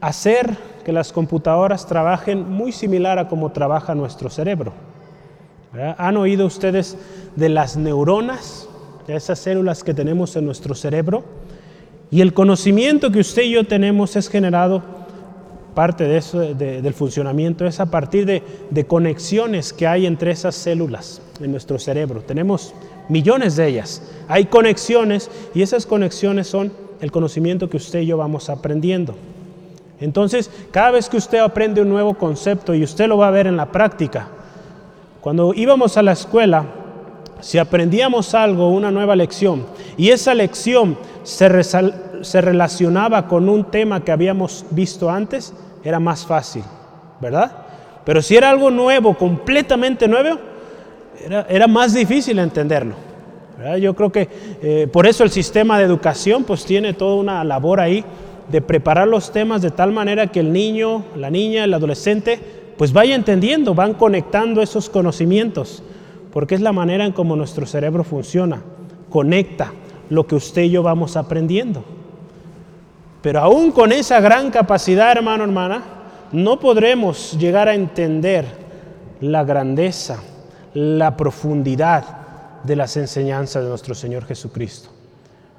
[0.00, 0.56] hacer
[0.88, 4.72] que las computadoras trabajen muy similar a como trabaja nuestro cerebro.
[5.98, 6.96] ¿Han oído ustedes
[7.36, 8.66] de las neuronas,
[9.06, 11.24] de esas células que tenemos en nuestro cerebro?
[12.10, 14.82] Y el conocimiento que usted y yo tenemos es generado,
[15.74, 20.54] parte de eso, del funcionamiento, es a partir de, de conexiones que hay entre esas
[20.54, 22.22] células en nuestro cerebro.
[22.22, 22.72] Tenemos
[23.10, 24.02] millones de ellas.
[24.26, 26.72] Hay conexiones y esas conexiones son
[27.02, 29.16] el conocimiento que usted y yo vamos aprendiendo.
[30.00, 33.46] Entonces, cada vez que usted aprende un nuevo concepto y usted lo va a ver
[33.46, 34.28] en la práctica,
[35.20, 36.64] cuando íbamos a la escuela,
[37.40, 41.48] si aprendíamos algo, una nueva lección, y esa lección se,
[42.22, 46.62] se relacionaba con un tema que habíamos visto antes, era más fácil,
[47.20, 47.50] ¿verdad?
[48.04, 50.38] Pero si era algo nuevo, completamente nuevo,
[51.24, 52.94] era, era más difícil entenderlo.
[53.80, 54.28] Yo creo que
[54.62, 58.04] eh, por eso el sistema de educación pues tiene toda una labor ahí
[58.50, 62.40] de preparar los temas de tal manera que el niño, la niña, el adolescente,
[62.76, 65.82] pues vaya entendiendo, van conectando esos conocimientos,
[66.32, 68.62] porque es la manera en cómo nuestro cerebro funciona,
[69.10, 69.72] conecta
[70.10, 71.84] lo que usted y yo vamos aprendiendo.
[73.20, 75.82] Pero aún con esa gran capacidad, hermano, hermana,
[76.32, 78.46] no podremos llegar a entender
[79.20, 80.22] la grandeza,
[80.74, 82.04] la profundidad
[82.62, 84.90] de las enseñanzas de nuestro Señor Jesucristo.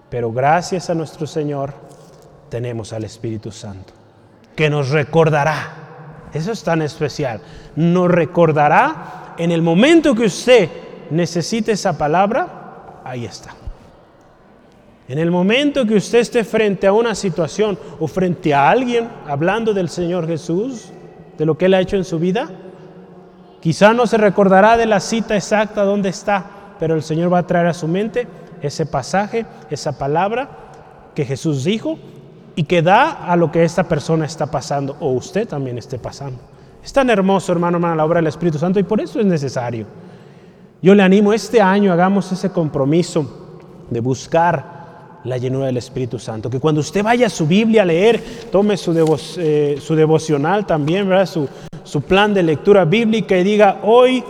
[0.09, 1.73] Pero gracias a nuestro Señor,
[2.49, 3.93] tenemos al Espíritu Santo,
[4.55, 6.27] que nos recordará.
[6.33, 7.41] Eso es tan especial.
[7.75, 10.69] Nos recordará en el momento que usted
[11.11, 13.55] necesite esa palabra, ahí está.
[15.07, 19.73] En el momento que usted esté frente a una situación o frente a alguien hablando
[19.73, 20.91] del Señor Jesús,
[21.37, 22.49] de lo que Él ha hecho en su vida,
[23.59, 26.45] quizá no se recordará de la cita exacta donde está,
[26.79, 28.27] pero el Señor va a traer a su mente
[28.61, 30.49] ese pasaje, esa palabra
[31.15, 31.97] que Jesús dijo
[32.59, 36.39] y que da a lo que esta persona está pasando o usted también esté pasando.
[36.83, 39.85] Es tan hermoso, hermano, hermano, la obra del Espíritu Santo y por eso es necesario.
[40.81, 43.55] Yo le animo, este año hagamos ese compromiso
[43.89, 46.49] de buscar la llenura del Espíritu Santo.
[46.49, 48.91] Que cuando usted vaya a su Biblia a leer, tome su,
[49.37, 51.27] eh, su devocional también, ¿verdad?
[51.27, 51.47] Su,
[51.85, 54.21] su plan de lectura bíblica y diga, hoy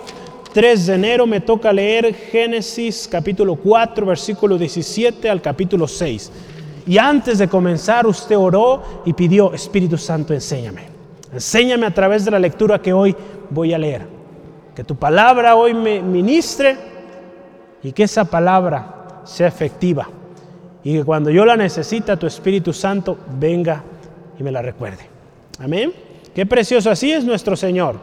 [0.54, 6.32] 3 de enero me toca leer Génesis capítulo 4, versículo 17 al capítulo 6.
[6.86, 10.84] Y antes de comenzar usted oró y pidió, Espíritu Santo, enséñame.
[11.34, 13.16] Enséñame a través de la lectura que hoy
[13.50, 14.08] voy a leer.
[14.76, 16.78] Que tu palabra hoy me ministre
[17.84, 20.08] y que esa palabra sea efectiva.
[20.84, 23.84] Y que cuando yo la necesite, tu Espíritu Santo venga
[24.40, 25.04] y me la recuerde.
[25.60, 25.94] Amén.
[26.34, 26.90] Qué precioso.
[26.90, 27.98] Así es nuestro Señor.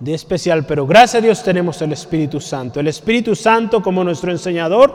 [0.00, 2.80] De especial, pero gracias a Dios tenemos el Espíritu Santo.
[2.80, 4.94] El Espíritu Santo como nuestro enseñador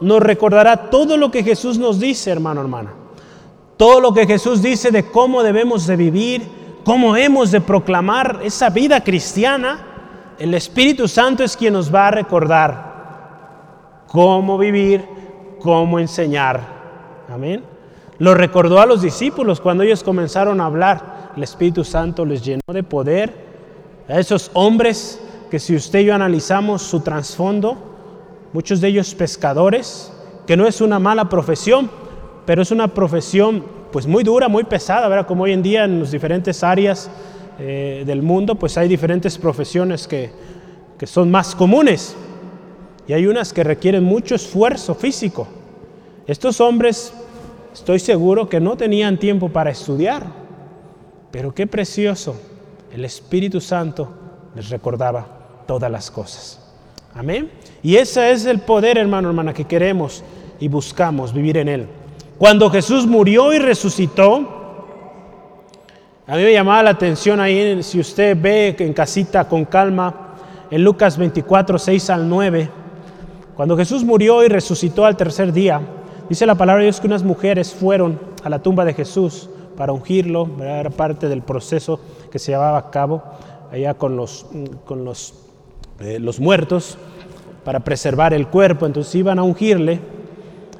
[0.00, 2.92] nos recordará todo lo que Jesús nos dice, hermano, hermana.
[3.76, 6.42] Todo lo que Jesús dice de cómo debemos de vivir,
[6.84, 9.86] cómo hemos de proclamar esa vida cristiana.
[10.38, 12.90] El Espíritu Santo es quien nos va a recordar
[14.06, 15.04] cómo vivir,
[15.60, 16.60] cómo enseñar.
[17.32, 17.62] Amén.
[18.18, 21.30] Lo recordó a los discípulos cuando ellos comenzaron a hablar.
[21.36, 23.49] El Espíritu Santo les llenó de poder.
[24.10, 27.76] A esos hombres que si usted y yo analizamos su trasfondo,
[28.52, 30.12] muchos de ellos pescadores,
[30.48, 31.88] que no es una mala profesión,
[32.44, 35.26] pero es una profesión pues muy dura, muy pesada, ¿verdad?
[35.28, 37.08] Como hoy en día en las diferentes áreas
[37.60, 40.32] eh, del mundo, pues hay diferentes profesiones que,
[40.98, 42.16] que son más comunes
[43.06, 45.46] y hay unas que requieren mucho esfuerzo físico.
[46.26, 47.12] Estos hombres,
[47.72, 50.26] estoy seguro que no tenían tiempo para estudiar,
[51.30, 52.36] pero qué precioso,
[52.92, 54.08] el Espíritu Santo
[54.54, 55.26] les recordaba
[55.66, 56.60] todas las cosas.
[57.14, 57.50] Amén.
[57.82, 60.22] Y ese es el poder, hermano, hermana, que queremos
[60.58, 61.86] y buscamos vivir en él.
[62.38, 64.58] Cuando Jesús murió y resucitó,
[66.26, 70.36] a mí me llamaba la atención ahí, si usted ve en casita con calma,
[70.70, 72.70] en Lucas 24, 6 al 9,
[73.56, 75.80] cuando Jesús murió y resucitó al tercer día,
[76.28, 79.92] dice la palabra de Dios que unas mujeres fueron a la tumba de Jesús para
[79.92, 83.22] ungirlo, era parte del proceso que se llevaba a cabo
[83.70, 84.46] allá con los,
[84.84, 85.34] con los,
[86.00, 86.98] eh, los muertos
[87.64, 90.00] para preservar el cuerpo, entonces iban a ungirle.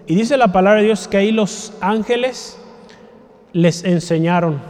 [0.07, 2.59] Y dice la palabra de Dios que ahí los ángeles
[3.53, 4.61] les enseñaron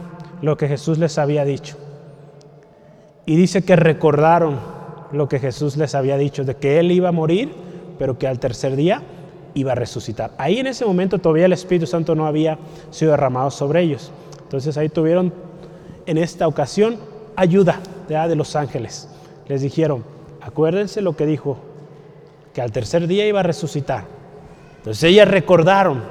[0.41, 1.77] lo que Jesús les había dicho.
[3.25, 4.59] Y dice que recordaron
[5.11, 7.49] lo que Jesús les había dicho, de que Él iba a morir
[8.01, 9.03] pero que al tercer día
[9.53, 10.31] iba a resucitar.
[10.39, 12.57] Ahí en ese momento todavía el Espíritu Santo no había
[12.89, 14.11] sido derramado sobre ellos.
[14.41, 15.31] Entonces ahí tuvieron
[16.05, 16.97] en esta ocasión
[17.35, 17.79] ayuda
[18.11, 19.07] de los ángeles.
[19.47, 20.03] Les dijeron,
[20.41, 21.57] acuérdense lo que dijo,
[22.53, 24.03] que al tercer día iba a resucitar.
[24.77, 26.03] Entonces ellas recordaron.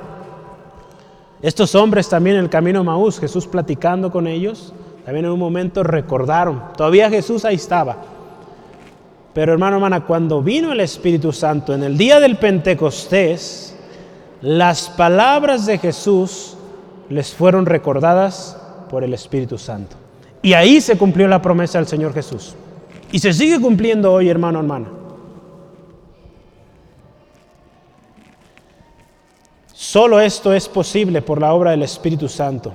[1.42, 4.72] Estos hombres también en el camino a Maús, Jesús platicando con ellos,
[5.04, 6.62] también en un momento recordaron.
[6.76, 7.98] Todavía Jesús ahí estaba.
[9.34, 13.76] Pero hermano, hermana, cuando vino el Espíritu Santo en el día del Pentecostés,
[14.40, 16.56] las palabras de Jesús
[17.10, 18.59] les fueron recordadas
[18.90, 19.96] por el Espíritu Santo.
[20.42, 22.54] Y ahí se cumplió la promesa del Señor Jesús.
[23.12, 24.88] Y se sigue cumpliendo hoy, hermano, hermana.
[29.72, 32.72] Solo esto es posible por la obra del Espíritu Santo.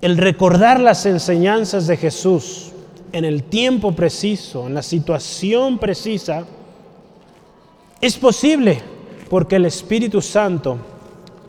[0.00, 2.72] El recordar las enseñanzas de Jesús
[3.12, 6.44] en el tiempo preciso, en la situación precisa,
[8.00, 8.82] es posible
[9.30, 10.76] porque el Espíritu Santo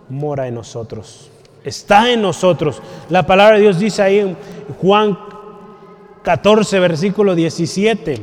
[0.09, 1.31] mora en nosotros,
[1.63, 2.81] está en nosotros.
[3.09, 4.35] La palabra de Dios dice ahí en
[4.81, 5.17] Juan
[6.23, 8.21] 14, versículo 17.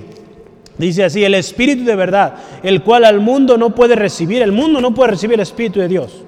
[0.78, 4.80] Dice así, el Espíritu de verdad, el cual al mundo no puede recibir, el mundo
[4.80, 6.24] no puede recibir el Espíritu de Dios,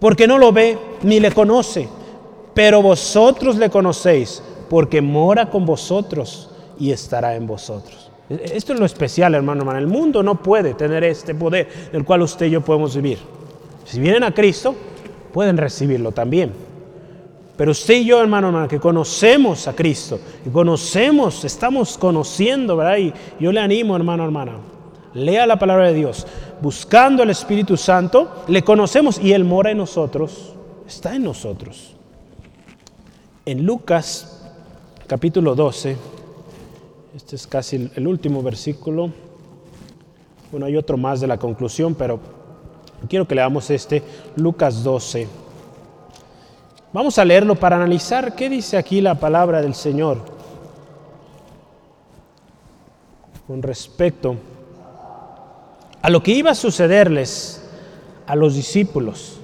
[0.00, 1.86] porque no lo ve ni le conoce,
[2.54, 8.10] pero vosotros le conocéis porque mora con vosotros y estará en vosotros.
[8.30, 9.78] E-, esto es lo especial, hermano, hermano.
[9.78, 13.18] El mundo no puede tener este poder del cual usted y yo podemos vivir.
[13.84, 14.74] Si vienen a Cristo,
[15.34, 16.52] pueden recibirlo también.
[17.56, 22.98] Pero usted y yo, hermano, hermano, que conocemos a Cristo, y conocemos, estamos conociendo, ¿verdad?
[22.98, 24.52] Y yo le animo, hermano, hermana,
[25.12, 26.24] lea la palabra de Dios.
[26.62, 30.54] Buscando el Espíritu Santo, le conocemos y Él mora en nosotros,
[30.86, 31.96] está en nosotros.
[33.44, 34.40] En Lucas
[35.08, 35.96] capítulo 12.
[37.16, 39.10] Este es casi el último versículo.
[40.52, 42.20] Bueno, hay otro más de la conclusión, pero
[43.08, 44.02] quiero que leamos este,
[44.36, 45.28] Lucas 12.
[46.92, 50.18] Vamos a leerlo para analizar qué dice aquí la palabra del Señor
[53.46, 54.36] con respecto
[56.00, 57.64] a lo que iba a sucederles
[58.26, 59.40] a los discípulos.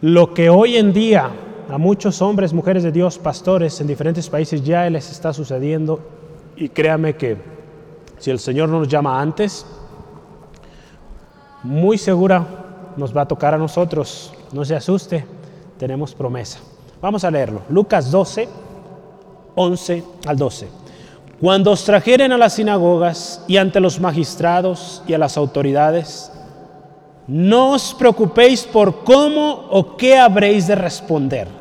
[0.00, 1.30] Lo que hoy en día
[1.70, 6.00] a muchos hombres, mujeres de Dios, pastores en diferentes países ya les está sucediendo
[6.56, 7.36] y créame que
[8.18, 9.64] si el Señor nos llama antes,
[11.62, 12.46] muy segura
[12.96, 14.32] nos va a tocar a nosotros.
[14.52, 15.24] No se asuste,
[15.78, 16.58] tenemos promesa.
[17.00, 17.62] Vamos a leerlo.
[17.68, 18.48] Lucas 12,
[19.54, 20.68] 11 al 12.
[21.40, 26.30] Cuando os trajeren a las sinagogas y ante los magistrados y a las autoridades,
[27.26, 31.60] no os preocupéis por cómo o qué habréis de responder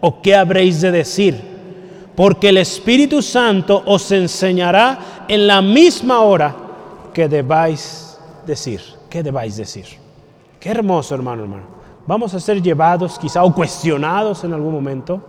[0.00, 1.40] ¿O qué habréis de decir?
[2.16, 6.54] Porque el Espíritu Santo os enseñará en la misma hora
[7.12, 8.80] que debáis decir.
[9.10, 9.84] ¿Qué debáis decir?
[10.58, 11.64] Qué hermoso, hermano, hermano.
[12.06, 15.20] Vamos a ser llevados quizá o cuestionados en algún momento.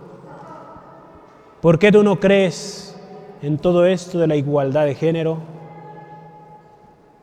[1.60, 2.92] ¿Por qué tú no crees
[3.42, 5.38] en todo esto de la igualdad de género,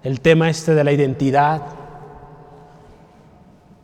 [0.03, 1.61] el tema este de la identidad.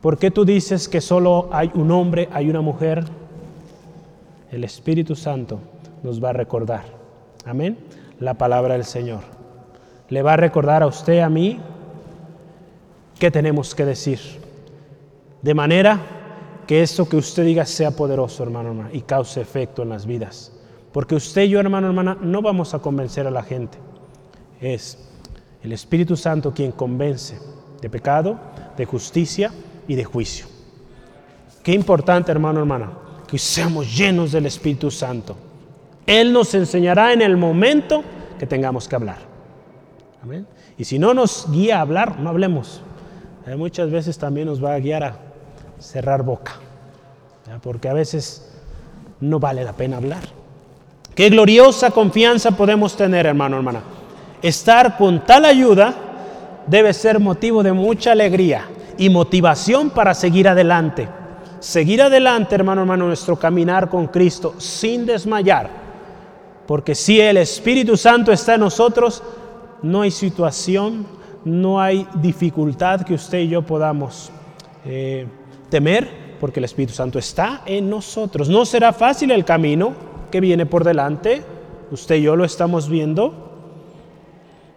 [0.02, 3.06] ¿Por qué tú dices que solo hay un hombre, hay una mujer?
[4.52, 5.60] El Espíritu Santo
[6.04, 6.84] nos va a recordar.
[7.46, 7.78] Amén.
[8.20, 9.22] La palabra del Señor.
[10.10, 11.60] Le va a recordar a usted, a mí,
[13.20, 14.20] qué tenemos que decir.
[15.42, 16.00] De manera
[16.68, 20.52] que eso que usted diga sea poderoso, hermano, hermana, y cause efecto en las vidas.
[20.92, 23.78] Porque usted y yo, hermano, hermana, no vamos a convencer a la gente.
[24.60, 24.98] Es
[25.62, 27.38] el Espíritu Santo quien convence
[27.82, 28.40] de pecado,
[28.78, 29.52] de justicia
[29.88, 30.48] y de juicio.
[31.64, 32.92] Qué importante, hermano, hermana,
[33.28, 35.36] que seamos llenos del Espíritu Santo.
[36.06, 38.04] Él nos enseñará en el momento
[38.38, 39.18] que tengamos que hablar.
[40.22, 40.48] Amén.
[40.78, 42.82] Y si no nos guía a hablar, no hablemos.
[43.58, 45.18] Muchas veces también nos va a guiar a
[45.80, 46.54] cerrar boca,
[47.62, 48.52] porque a veces
[49.20, 50.24] no vale la pena hablar.
[51.14, 53.82] Qué gloriosa confianza podemos tener, hermano, hermana.
[54.42, 55.94] Estar con tal ayuda
[56.68, 58.66] debe ser motivo de mucha alegría
[58.98, 61.08] y motivación para seguir adelante.
[61.60, 65.70] Seguir adelante, hermano, hermano, nuestro caminar con Cristo sin desmayar.
[66.68, 69.24] Porque si el Espíritu Santo está en nosotros,
[69.82, 71.06] no hay situación,
[71.46, 74.32] no hay dificultad que usted y yo podamos
[74.84, 75.28] eh,
[75.70, 78.50] temer, porque el Espíritu Santo está en nosotros.
[78.50, 79.94] No será fácil el camino
[80.32, 81.44] que viene por delante,
[81.92, 83.46] usted y yo lo estamos viendo,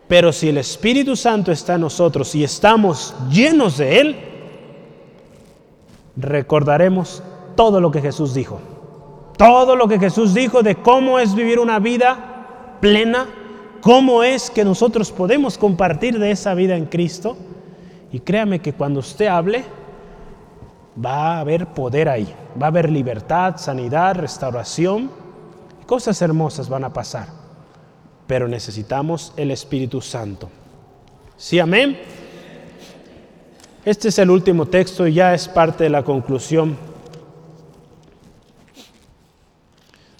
[0.07, 4.17] pero si el Espíritu Santo está en nosotros y estamos llenos de Él,
[6.17, 7.23] recordaremos
[7.57, 8.61] todo lo que Jesús dijo.
[9.37, 13.27] Todo lo que Jesús dijo de cómo es vivir una vida plena,
[13.81, 17.37] cómo es que nosotros podemos compartir de esa vida en Cristo.
[18.11, 19.65] Y créame que cuando usted hable,
[21.05, 25.11] va a haber poder ahí, va a haber libertad, sanidad, restauración,
[25.87, 27.29] cosas hermosas van a pasar,
[28.27, 30.51] pero necesitamos el Espíritu Santo.
[31.37, 31.99] ¿Sí, amén?
[33.85, 36.77] Este es el último texto y ya es parte de la conclusión.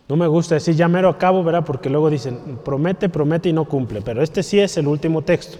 [0.09, 1.65] No me gusta decir ya mero a cabo, ¿verdad?
[1.65, 5.59] Porque luego dicen, promete, promete y no cumple, pero este sí es el último texto.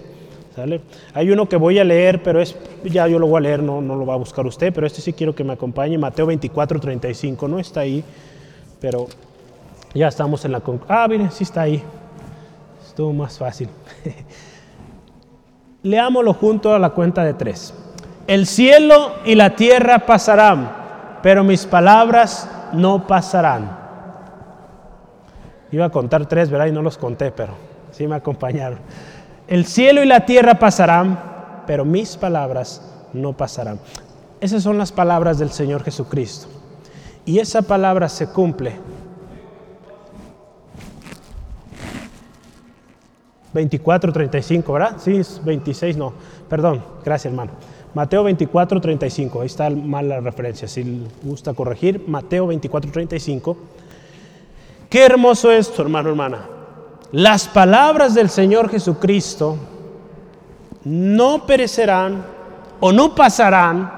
[1.13, 3.81] Hay uno que voy a leer, pero es, ya yo lo voy a leer, no,
[3.81, 6.79] no lo va a buscar usted, pero este sí quiero que me acompañe, Mateo 24,
[6.79, 8.03] 35, no está ahí,
[8.81, 9.07] pero
[9.93, 11.81] ya estamos en la Ah, mire, sí está ahí.
[12.85, 13.69] Estuvo más fácil.
[15.83, 17.73] Leámoslo junto a la cuenta de tres.
[18.27, 20.71] El cielo y la tierra pasarán,
[21.23, 23.78] pero mis palabras no pasarán.
[25.71, 26.67] Iba a contar tres, ¿verdad?
[26.67, 27.53] Y no los conté, pero
[27.91, 28.79] sí me acompañaron.
[29.47, 32.81] El cielo y la tierra pasarán, pero mis palabras
[33.13, 33.79] no pasarán.
[34.41, 36.47] Esas son las palabras del Señor Jesucristo.
[37.25, 38.73] Y esa palabra se cumple.
[43.53, 44.97] 24, 35, ¿verdad?
[44.99, 46.13] Sí, 26, no.
[46.47, 47.51] Perdón, gracias hermano.
[47.93, 49.41] Mateo 24, 35.
[49.41, 50.67] Ahí está mal la referencia.
[50.67, 53.57] Si gusta corregir, Mateo 24, 35.
[54.89, 56.47] Qué hermoso esto, hermano, hermana.
[57.11, 59.57] Las palabras del Señor Jesucristo
[60.83, 62.25] no perecerán
[62.79, 63.91] o no pasarán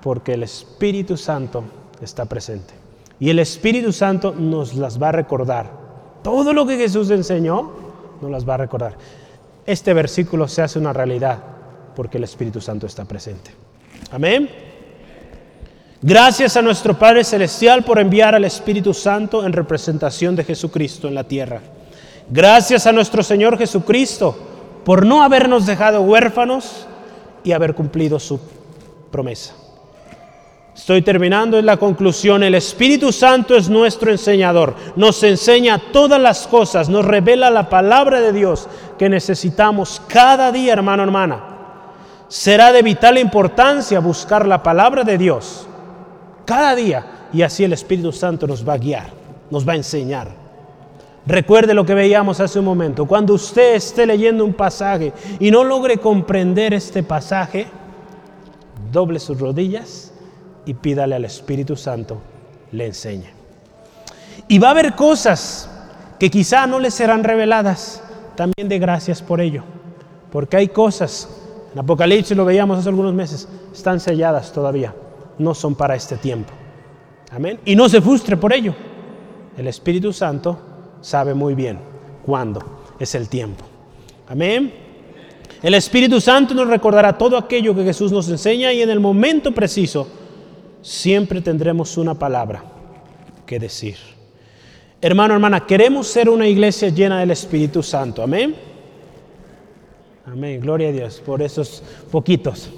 [0.00, 1.64] porque el Espíritu Santo
[2.00, 2.74] está presente.
[3.20, 5.70] Y el Espíritu Santo nos las va a recordar.
[6.22, 7.72] Todo lo que Jesús enseñó,
[8.20, 8.96] nos las va a recordar.
[9.66, 11.38] Este versículo se hace una realidad
[11.94, 13.52] porque el Espíritu Santo está presente.
[14.10, 14.73] Amén.
[16.02, 21.14] Gracias a nuestro Padre Celestial por enviar al Espíritu Santo en representación de Jesucristo en
[21.14, 21.60] la tierra.
[22.28, 24.36] Gracias a nuestro Señor Jesucristo
[24.84, 26.86] por no habernos dejado huérfanos
[27.42, 28.38] y haber cumplido su
[29.10, 29.54] promesa.
[30.74, 32.42] Estoy terminando en la conclusión.
[32.42, 34.74] El Espíritu Santo es nuestro enseñador.
[34.96, 38.68] Nos enseña todas las cosas, nos revela la palabra de Dios
[38.98, 41.44] que necesitamos cada día, hermano, hermana.
[42.28, 45.68] Será de vital importancia buscar la palabra de Dios
[46.44, 49.08] cada día y así el Espíritu Santo nos va a guiar,
[49.50, 50.28] nos va a enseñar.
[51.26, 53.06] Recuerde lo que veíamos hace un momento.
[53.06, 57.66] Cuando usted esté leyendo un pasaje y no logre comprender este pasaje,
[58.92, 60.12] doble sus rodillas
[60.66, 62.20] y pídale al Espíritu Santo
[62.72, 63.32] le enseñe.
[64.48, 65.70] Y va a haber cosas
[66.18, 68.02] que quizá no le serán reveladas.
[68.36, 69.62] También de gracias por ello.
[70.30, 71.28] Porque hay cosas,
[71.72, 74.92] en Apocalipsis lo veíamos hace algunos meses, están selladas todavía
[75.38, 76.52] no son para este tiempo.
[77.30, 77.58] Amén.
[77.64, 78.74] Y no se frustre por ello.
[79.56, 80.58] El Espíritu Santo
[81.00, 81.78] sabe muy bien
[82.24, 82.60] cuándo
[82.98, 83.64] es el tiempo.
[84.28, 84.72] Amén.
[85.62, 89.52] El Espíritu Santo nos recordará todo aquello que Jesús nos enseña y en el momento
[89.52, 90.06] preciso
[90.82, 92.62] siempre tendremos una palabra
[93.46, 93.96] que decir.
[95.00, 98.22] Hermano, hermana, queremos ser una iglesia llena del Espíritu Santo.
[98.22, 98.54] Amén.
[100.26, 100.60] Amén.
[100.60, 102.70] Gloria a Dios por esos poquitos.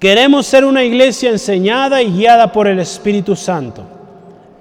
[0.00, 3.82] Queremos ser una iglesia enseñada y guiada por el Espíritu Santo.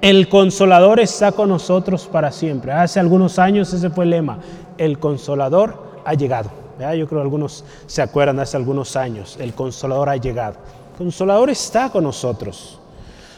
[0.02, 2.74] El consolador está con nosotros para siempre.
[2.74, 4.40] Hace algunos años ese fue el lema.
[4.78, 6.52] El consolador ha llegado.
[6.78, 9.38] Yo creo que algunos se acuerdan hace algunos años.
[9.40, 10.58] El consolador ha llegado.
[10.92, 12.78] El consolador está con nosotros.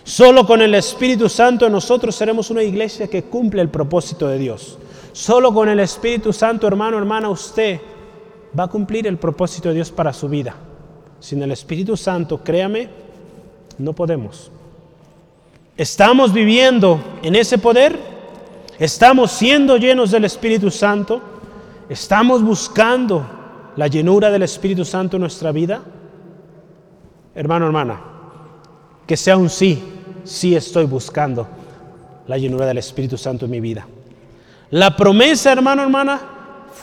[0.03, 4.79] Solo con el Espíritu Santo nosotros seremos una iglesia que cumple el propósito de Dios.
[5.11, 7.79] Solo con el Espíritu Santo, hermano, hermana, usted
[8.59, 10.55] va a cumplir el propósito de Dios para su vida.
[11.21, 12.89] Sin el Espíritu Santo, créame,
[13.77, 14.51] no podemos.
[15.77, 17.97] ¿Estamos viviendo en ese poder?
[18.79, 21.21] ¿Estamos siendo llenos del Espíritu Santo?
[21.87, 23.23] ¿Estamos buscando
[23.75, 25.81] la llenura del Espíritu Santo en nuestra vida?
[27.35, 28.01] Hermano, hermana,
[29.05, 29.81] que sea un sí,
[30.23, 31.47] sí estoy buscando
[32.27, 33.85] la llenura del Espíritu Santo en mi vida.
[34.71, 36.19] La promesa, hermano, hermana,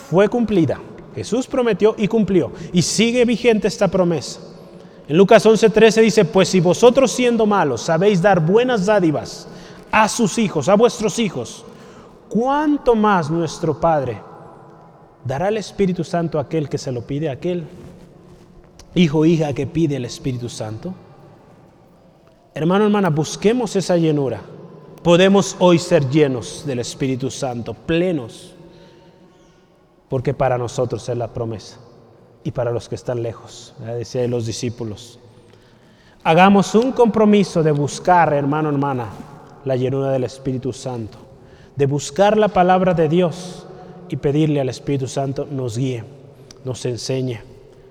[0.08, 0.78] fue cumplida.
[1.18, 2.52] Jesús prometió y cumplió.
[2.72, 4.40] Y sigue vigente esta promesa.
[5.08, 9.48] En Lucas 11:13 dice, pues si vosotros siendo malos sabéis dar buenas dádivas
[9.90, 11.64] a sus hijos, a vuestros hijos,
[12.28, 14.20] ¿cuánto más nuestro Padre
[15.24, 17.64] dará el Espíritu Santo a aquel que se lo pide, a aquel
[18.94, 20.94] hijo o hija que pide el Espíritu Santo?
[22.54, 24.42] Hermano, hermana, busquemos esa llenura.
[25.02, 28.54] Podemos hoy ser llenos del Espíritu Santo, plenos,
[30.08, 31.78] porque para nosotros es la promesa
[32.44, 35.18] y para los que están lejos, decía los discípulos.
[36.24, 39.08] Hagamos un compromiso de buscar, hermano, hermana,
[39.64, 41.18] la llenura del Espíritu Santo,
[41.76, 43.66] de buscar la palabra de Dios
[44.08, 46.04] y pedirle al Espíritu Santo nos guíe,
[46.64, 47.40] nos enseñe,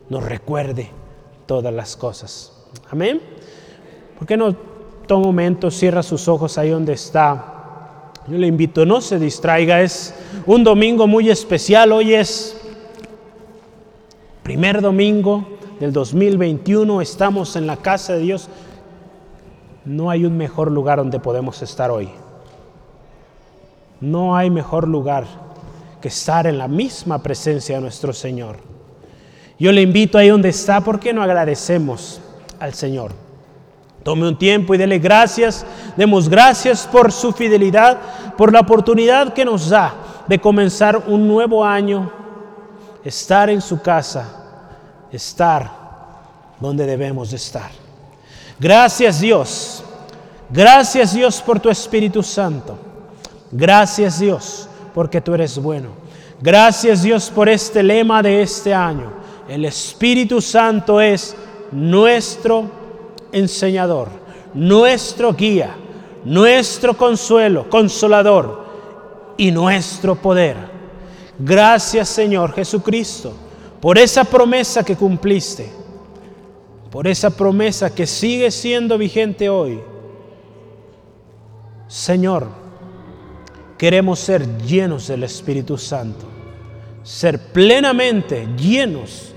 [0.10, 0.90] nos recuerde
[1.46, 2.54] todas las cosas.
[2.90, 3.22] Amén.
[4.18, 4.56] ¿Por qué no
[5.08, 7.57] toma un momento, cierra sus ojos ahí donde está?
[8.28, 10.14] Yo le invito, no se distraiga, es
[10.46, 12.60] un domingo muy especial, hoy es
[14.44, 15.48] primer domingo
[15.80, 18.50] del 2021, estamos en la casa de Dios.
[19.86, 22.10] No hay un mejor lugar donde podemos estar hoy.
[24.02, 25.26] No hay mejor lugar
[26.02, 28.58] que estar en la misma presencia de nuestro Señor.
[29.58, 32.20] Yo le invito ahí donde está, ¿por qué no agradecemos
[32.60, 33.27] al Señor?
[34.08, 35.66] Tome un tiempo y dele gracias.
[35.98, 37.98] Demos gracias por su fidelidad,
[38.38, 39.94] por la oportunidad que nos da
[40.26, 42.10] de comenzar un nuevo año,
[43.04, 44.26] estar en su casa,
[45.12, 45.70] estar
[46.58, 47.70] donde debemos de estar.
[48.58, 49.84] Gracias Dios.
[50.50, 52.80] Gracias Dios por tu Espíritu Santo.
[53.52, 55.90] Gracias Dios porque tú eres bueno.
[56.40, 59.12] Gracias Dios por este lema de este año.
[59.50, 61.36] El Espíritu Santo es
[61.74, 62.87] nuestro
[63.32, 64.10] enseñador,
[64.54, 65.76] nuestro guía,
[66.24, 68.66] nuestro consuelo, consolador
[69.38, 70.58] y nuestro poder.
[71.40, 73.34] Gracias Señor Jesucristo
[73.80, 75.70] por esa promesa que cumpliste,
[76.92, 79.80] por esa promesa que sigue siendo vigente hoy.
[81.88, 82.48] Señor,
[83.78, 86.26] queremos ser llenos del Espíritu Santo,
[87.04, 89.32] ser plenamente llenos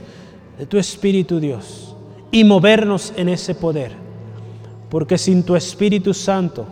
[0.59, 1.90] de tu Espíritu Dios
[2.31, 3.93] y movernos en ese poder.
[4.89, 6.67] Porque sin tu Espíritu Santo,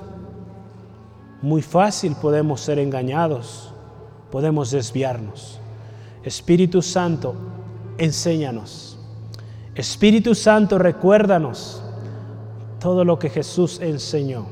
[1.43, 3.73] muy fácil podemos ser engañados,
[4.31, 5.61] podemos desviarnos.
[6.25, 7.35] Espíritu Santo,
[7.97, 8.99] enséñanos.
[9.75, 11.83] Espíritu Santo, recuérdanos
[12.81, 14.47] todo lo que Jesús enseñó.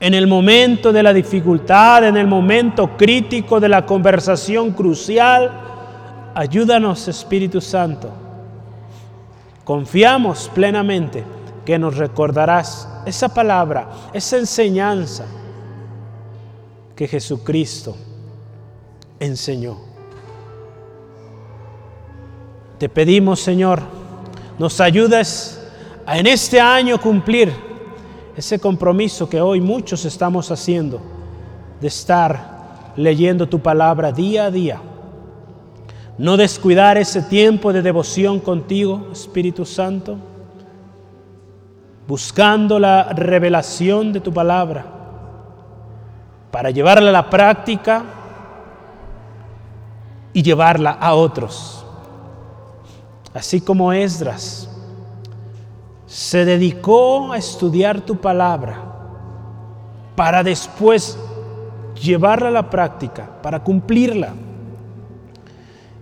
[0.00, 5.50] En el momento de la dificultad, en el momento crítico de la conversación crucial,
[6.34, 8.23] ayúdanos, Espíritu Santo
[9.64, 11.24] Confiamos plenamente
[11.64, 15.24] que nos recordarás esa palabra, esa enseñanza
[16.94, 17.96] que Jesucristo
[19.18, 19.78] enseñó.
[22.78, 23.80] Te pedimos, Señor,
[24.58, 25.60] nos ayudes
[26.04, 27.50] a en este año cumplir
[28.36, 31.00] ese compromiso que hoy muchos estamos haciendo
[31.80, 34.80] de estar leyendo tu palabra día a día
[36.18, 40.16] no descuidar ese tiempo de devoción contigo, Espíritu Santo,
[42.06, 44.86] buscando la revelación de tu palabra
[46.50, 48.04] para llevarla a la práctica
[50.32, 51.84] y llevarla a otros.
[53.32, 54.68] Así como Esdras
[56.06, 58.76] se dedicó a estudiar tu palabra
[60.14, 61.18] para después
[62.00, 64.34] llevarla a la práctica, para cumplirla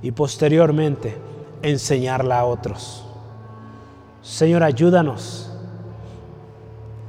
[0.03, 1.17] y posteriormente
[1.63, 3.05] enseñarla a otros.
[4.23, 5.51] Señor, ayúdanos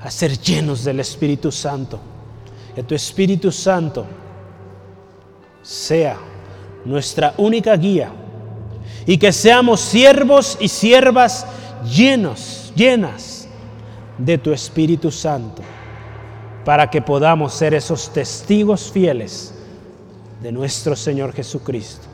[0.01, 1.99] a ser llenos del Espíritu Santo.
[2.75, 4.05] Que tu Espíritu Santo
[5.61, 6.17] sea
[6.85, 8.11] nuestra única guía
[9.05, 11.45] y que seamos siervos y siervas
[11.83, 13.47] llenos, llenas
[14.17, 15.61] de tu Espíritu Santo,
[16.65, 19.53] para que podamos ser esos testigos fieles
[20.41, 22.12] de nuestro Señor Jesucristo.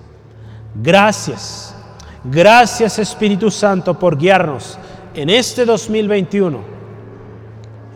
[0.75, 1.75] Gracias,
[2.23, 4.77] gracias Espíritu Santo por guiarnos
[5.13, 6.59] en este 2021,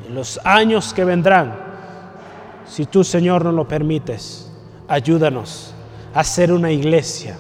[0.08, 1.56] en los años que vendrán.
[2.66, 4.52] Si tú, Señor, nos lo permites,
[4.88, 5.74] ayúdanos
[6.14, 7.38] a ser una iglesia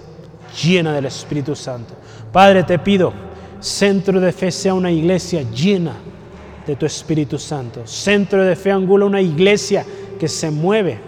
[0.62, 1.96] llena del Espíritu Santo.
[2.32, 3.14] Padre, te pido,
[3.60, 5.94] Centro de Fe sea una iglesia llena
[6.68, 7.86] de tu Espíritu Santo.
[7.86, 9.86] Centro de Fe Angula, una iglesia
[10.20, 11.00] que se mueve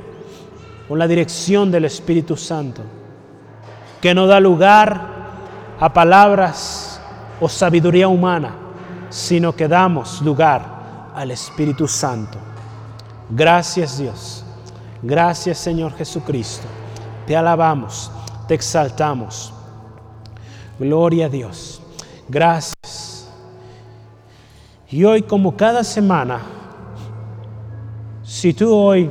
[0.87, 2.81] con la dirección del Espíritu Santo,
[4.05, 5.01] que no da lugar
[5.79, 7.01] a palabras
[7.41, 8.53] o sabiduría humana,
[9.09, 12.37] sino que damos lugar al Espíritu Santo.
[13.31, 14.45] Gracias Dios.
[15.01, 16.67] Gracias Señor Jesucristo.
[17.25, 18.11] Te alabamos
[18.47, 19.51] te exaltamos.
[20.77, 21.81] Gloria a Dios.
[22.29, 23.27] Gracias.
[24.87, 26.43] Y hoy, como cada semana,
[28.23, 29.09] si tú hoy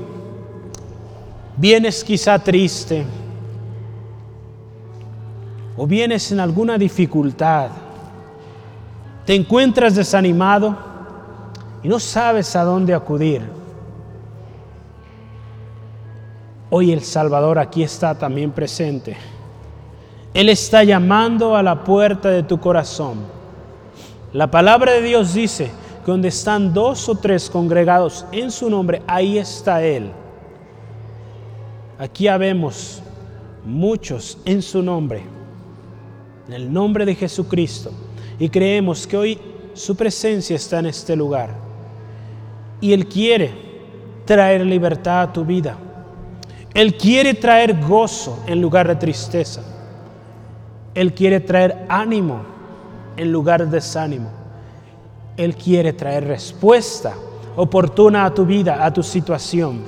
[1.57, 3.05] vienes quizá triste
[5.77, 7.71] o vienes en alguna dificultad,
[9.25, 10.77] te encuentras desanimado
[11.83, 13.43] y no sabes a dónde acudir,
[16.77, 19.17] Hoy el Salvador aquí está también presente.
[20.35, 23.19] Él está llamando a la puerta de tu corazón.
[24.33, 25.71] La palabra de Dios dice
[26.05, 30.11] que donde están dos o tres congregados en su nombre, ahí está Él.
[31.97, 33.01] Aquí habemos
[33.65, 35.23] muchos en su nombre,
[36.47, 37.91] en el nombre de Jesucristo,
[38.39, 39.39] y creemos que hoy
[39.75, 41.51] su presencia está en este lugar.
[42.81, 43.53] Y Él quiere
[44.25, 45.77] traer libertad a tu vida.
[46.75, 49.63] Él quiere traer gozo en lugar de tristeza.
[50.95, 52.43] Él quiere traer ánimo
[53.17, 54.31] en lugar de desánimo.
[55.37, 57.15] Él quiere traer respuesta
[57.57, 59.83] oportuna a tu vida, a tu situación.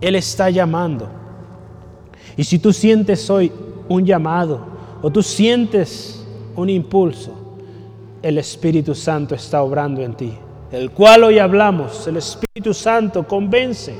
[0.00, 1.08] Él está llamando.
[2.36, 3.52] Y si tú sientes hoy
[3.88, 4.73] un llamado
[5.04, 6.24] o tú sientes
[6.56, 7.30] un impulso,
[8.22, 10.32] el Espíritu Santo está obrando en ti,
[10.72, 12.06] el cual hoy hablamos.
[12.06, 13.94] El Espíritu Santo convence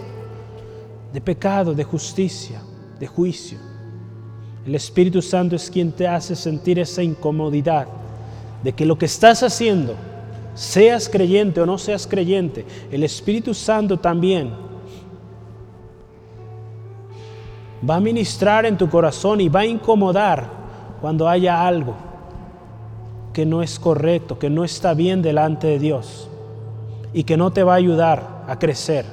[1.13, 2.63] de pecado, de justicia,
[2.99, 3.59] de juicio.
[4.67, 7.87] El Espíritu Santo es quien te hace sentir esa incomodidad
[8.63, 9.97] de que lo que estás haciendo,
[10.55, 14.55] seas creyente o no seas creyente, el Espíritu Santo también
[17.87, 20.64] va a ministrar en tu corazón y va a incomodar
[21.05, 21.95] cuando haya algo
[23.35, 26.31] que no es correcto, que no está bien delante de Dios
[27.13, 29.05] y que no te va a ayudar a crecer.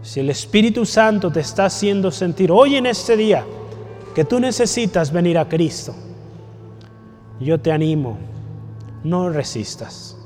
[0.00, 3.44] Si el Espíritu Santo te está haciendo sentir hoy en este día
[4.14, 5.94] que tú necesitas venir a Cristo,
[7.38, 8.16] yo te animo,
[9.04, 10.16] no resistas.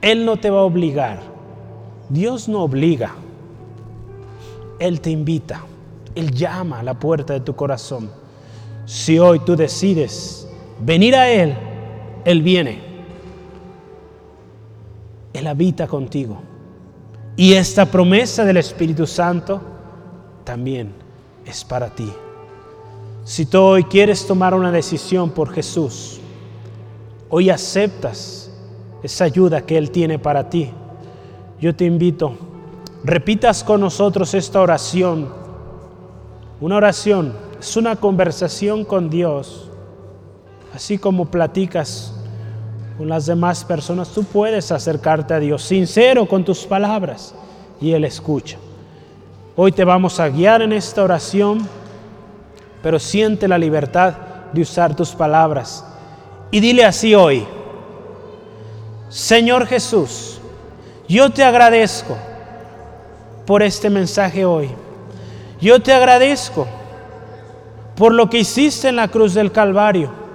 [0.00, 1.20] Él no te va a obligar.
[2.08, 3.16] Dios no obliga.
[4.78, 5.60] Él te invita.
[6.14, 8.08] Él llama a la puerta de tu corazón.
[8.86, 10.48] Si hoy tú decides
[10.80, 11.54] venir a Él,
[12.24, 12.80] Él viene.
[15.32, 16.40] Él habita contigo.
[17.36, 19.60] Y esta promesa del Espíritu Santo
[20.44, 20.94] también
[21.44, 22.10] es para ti.
[23.24, 26.20] Si tú hoy quieres tomar una decisión por Jesús,
[27.28, 28.50] hoy aceptas
[29.02, 30.70] esa ayuda que Él tiene para ti,
[31.60, 32.36] yo te invito,
[33.02, 35.28] repitas con nosotros esta oración.
[36.60, 39.70] Una oración es una conversación con Dios,
[40.74, 42.12] así como platicas
[42.98, 47.34] con las demás personas, tú puedes acercarte a Dios sincero con tus palabras
[47.80, 48.56] y Él escucha.
[49.54, 51.66] Hoy te vamos a guiar en esta oración,
[52.82, 54.14] pero siente la libertad
[54.52, 55.84] de usar tus palabras.
[56.50, 57.46] Y dile así hoy,
[59.08, 60.40] Señor Jesús,
[61.08, 62.16] yo te agradezco
[63.46, 64.70] por este mensaje hoy.
[65.60, 66.66] Yo te agradezco
[67.96, 70.26] por lo que hiciste en la cruz del Calvario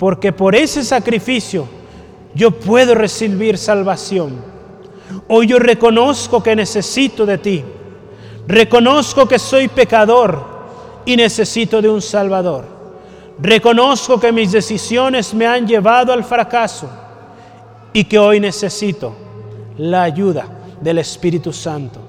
[0.00, 1.68] porque por ese sacrificio
[2.34, 4.42] yo puedo recibir salvación.
[5.28, 7.62] Hoy yo reconozco que necesito de ti.
[8.48, 10.42] Reconozco que soy pecador
[11.04, 12.64] y necesito de un Salvador.
[13.38, 16.88] Reconozco que mis decisiones me han llevado al fracaso
[17.92, 19.14] y que hoy necesito
[19.76, 20.46] la ayuda
[20.80, 22.00] del Espíritu Santo.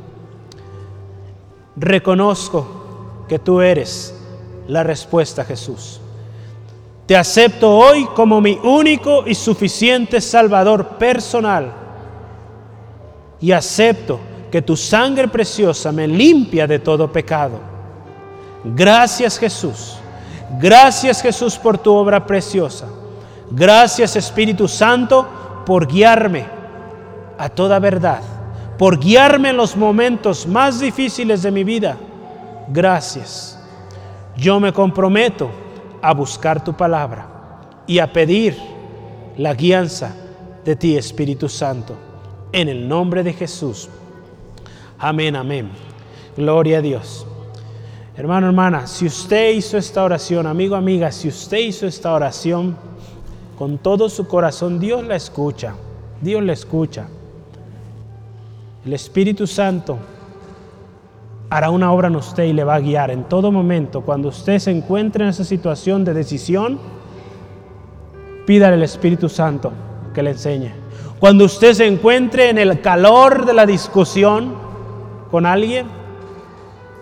[1.76, 4.21] Reconozco que tú eres
[4.68, 6.00] la respuesta, Jesús.
[7.06, 11.74] Te acepto hoy como mi único y suficiente Salvador personal.
[13.40, 14.20] Y acepto
[14.52, 17.60] que tu sangre preciosa me limpia de todo pecado.
[18.64, 19.98] Gracias Jesús.
[20.60, 22.88] Gracias Jesús por tu obra preciosa.
[23.50, 25.28] Gracias Espíritu Santo
[25.66, 26.46] por guiarme
[27.38, 28.22] a toda verdad,
[28.78, 31.98] por guiarme en los momentos más difíciles de mi vida.
[32.70, 33.61] Gracias.
[34.38, 35.50] Yo me comprometo
[36.02, 37.28] a buscar tu palabra
[37.88, 38.58] y a pedir
[39.38, 40.16] la guianza
[40.64, 41.96] de ti, Espíritu Santo.
[42.52, 43.90] En el nombre de Jesús.
[44.98, 45.70] Amén, amén.
[46.36, 47.26] Gloria a Dios.
[48.16, 52.76] Hermano, hermana, si usted hizo esta oración, amigo, amiga, si usted hizo esta oración
[53.58, 55.76] con todo su corazón, Dios la escucha.
[56.22, 57.08] Dios la escucha.
[58.86, 59.98] El Espíritu Santo
[61.52, 64.02] hará una obra en usted y le va a guiar en todo momento.
[64.02, 66.80] Cuando usted se encuentre en esa situación de decisión,
[68.46, 69.74] pídale al Espíritu Santo
[70.14, 70.72] que le enseñe.
[71.20, 74.56] Cuando usted se encuentre en el calor de la discusión
[75.30, 75.88] con alguien,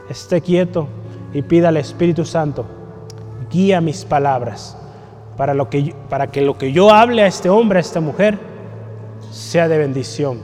[0.10, 0.88] esté quieto
[1.32, 2.66] y pida al Espíritu Santo,
[3.52, 4.76] guía mis palabras
[5.38, 8.40] para, lo que, para que lo que yo hable a este hombre, a esta mujer,
[9.30, 10.40] sea de bendición.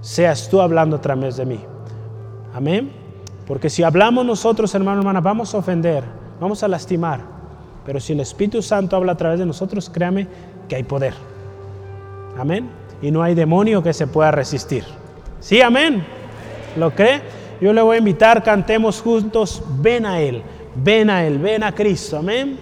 [0.00, 1.73] Seas tú hablando a través de mí.
[2.54, 2.90] Amén.
[3.46, 6.04] Porque si hablamos nosotros, hermano, hermana, vamos a ofender,
[6.40, 7.20] vamos a lastimar.
[7.84, 10.26] Pero si el Espíritu Santo habla a través de nosotros, créame
[10.68, 11.12] que hay poder.
[12.38, 12.70] Amén.
[13.02, 14.84] Y no hay demonio que se pueda resistir.
[15.40, 16.02] Sí, amén.
[16.76, 17.20] ¿Lo cree?
[17.60, 20.42] Yo le voy a invitar, cantemos juntos, ven a Él,
[20.76, 22.18] ven a Él, ven a Cristo.
[22.18, 22.58] Amén.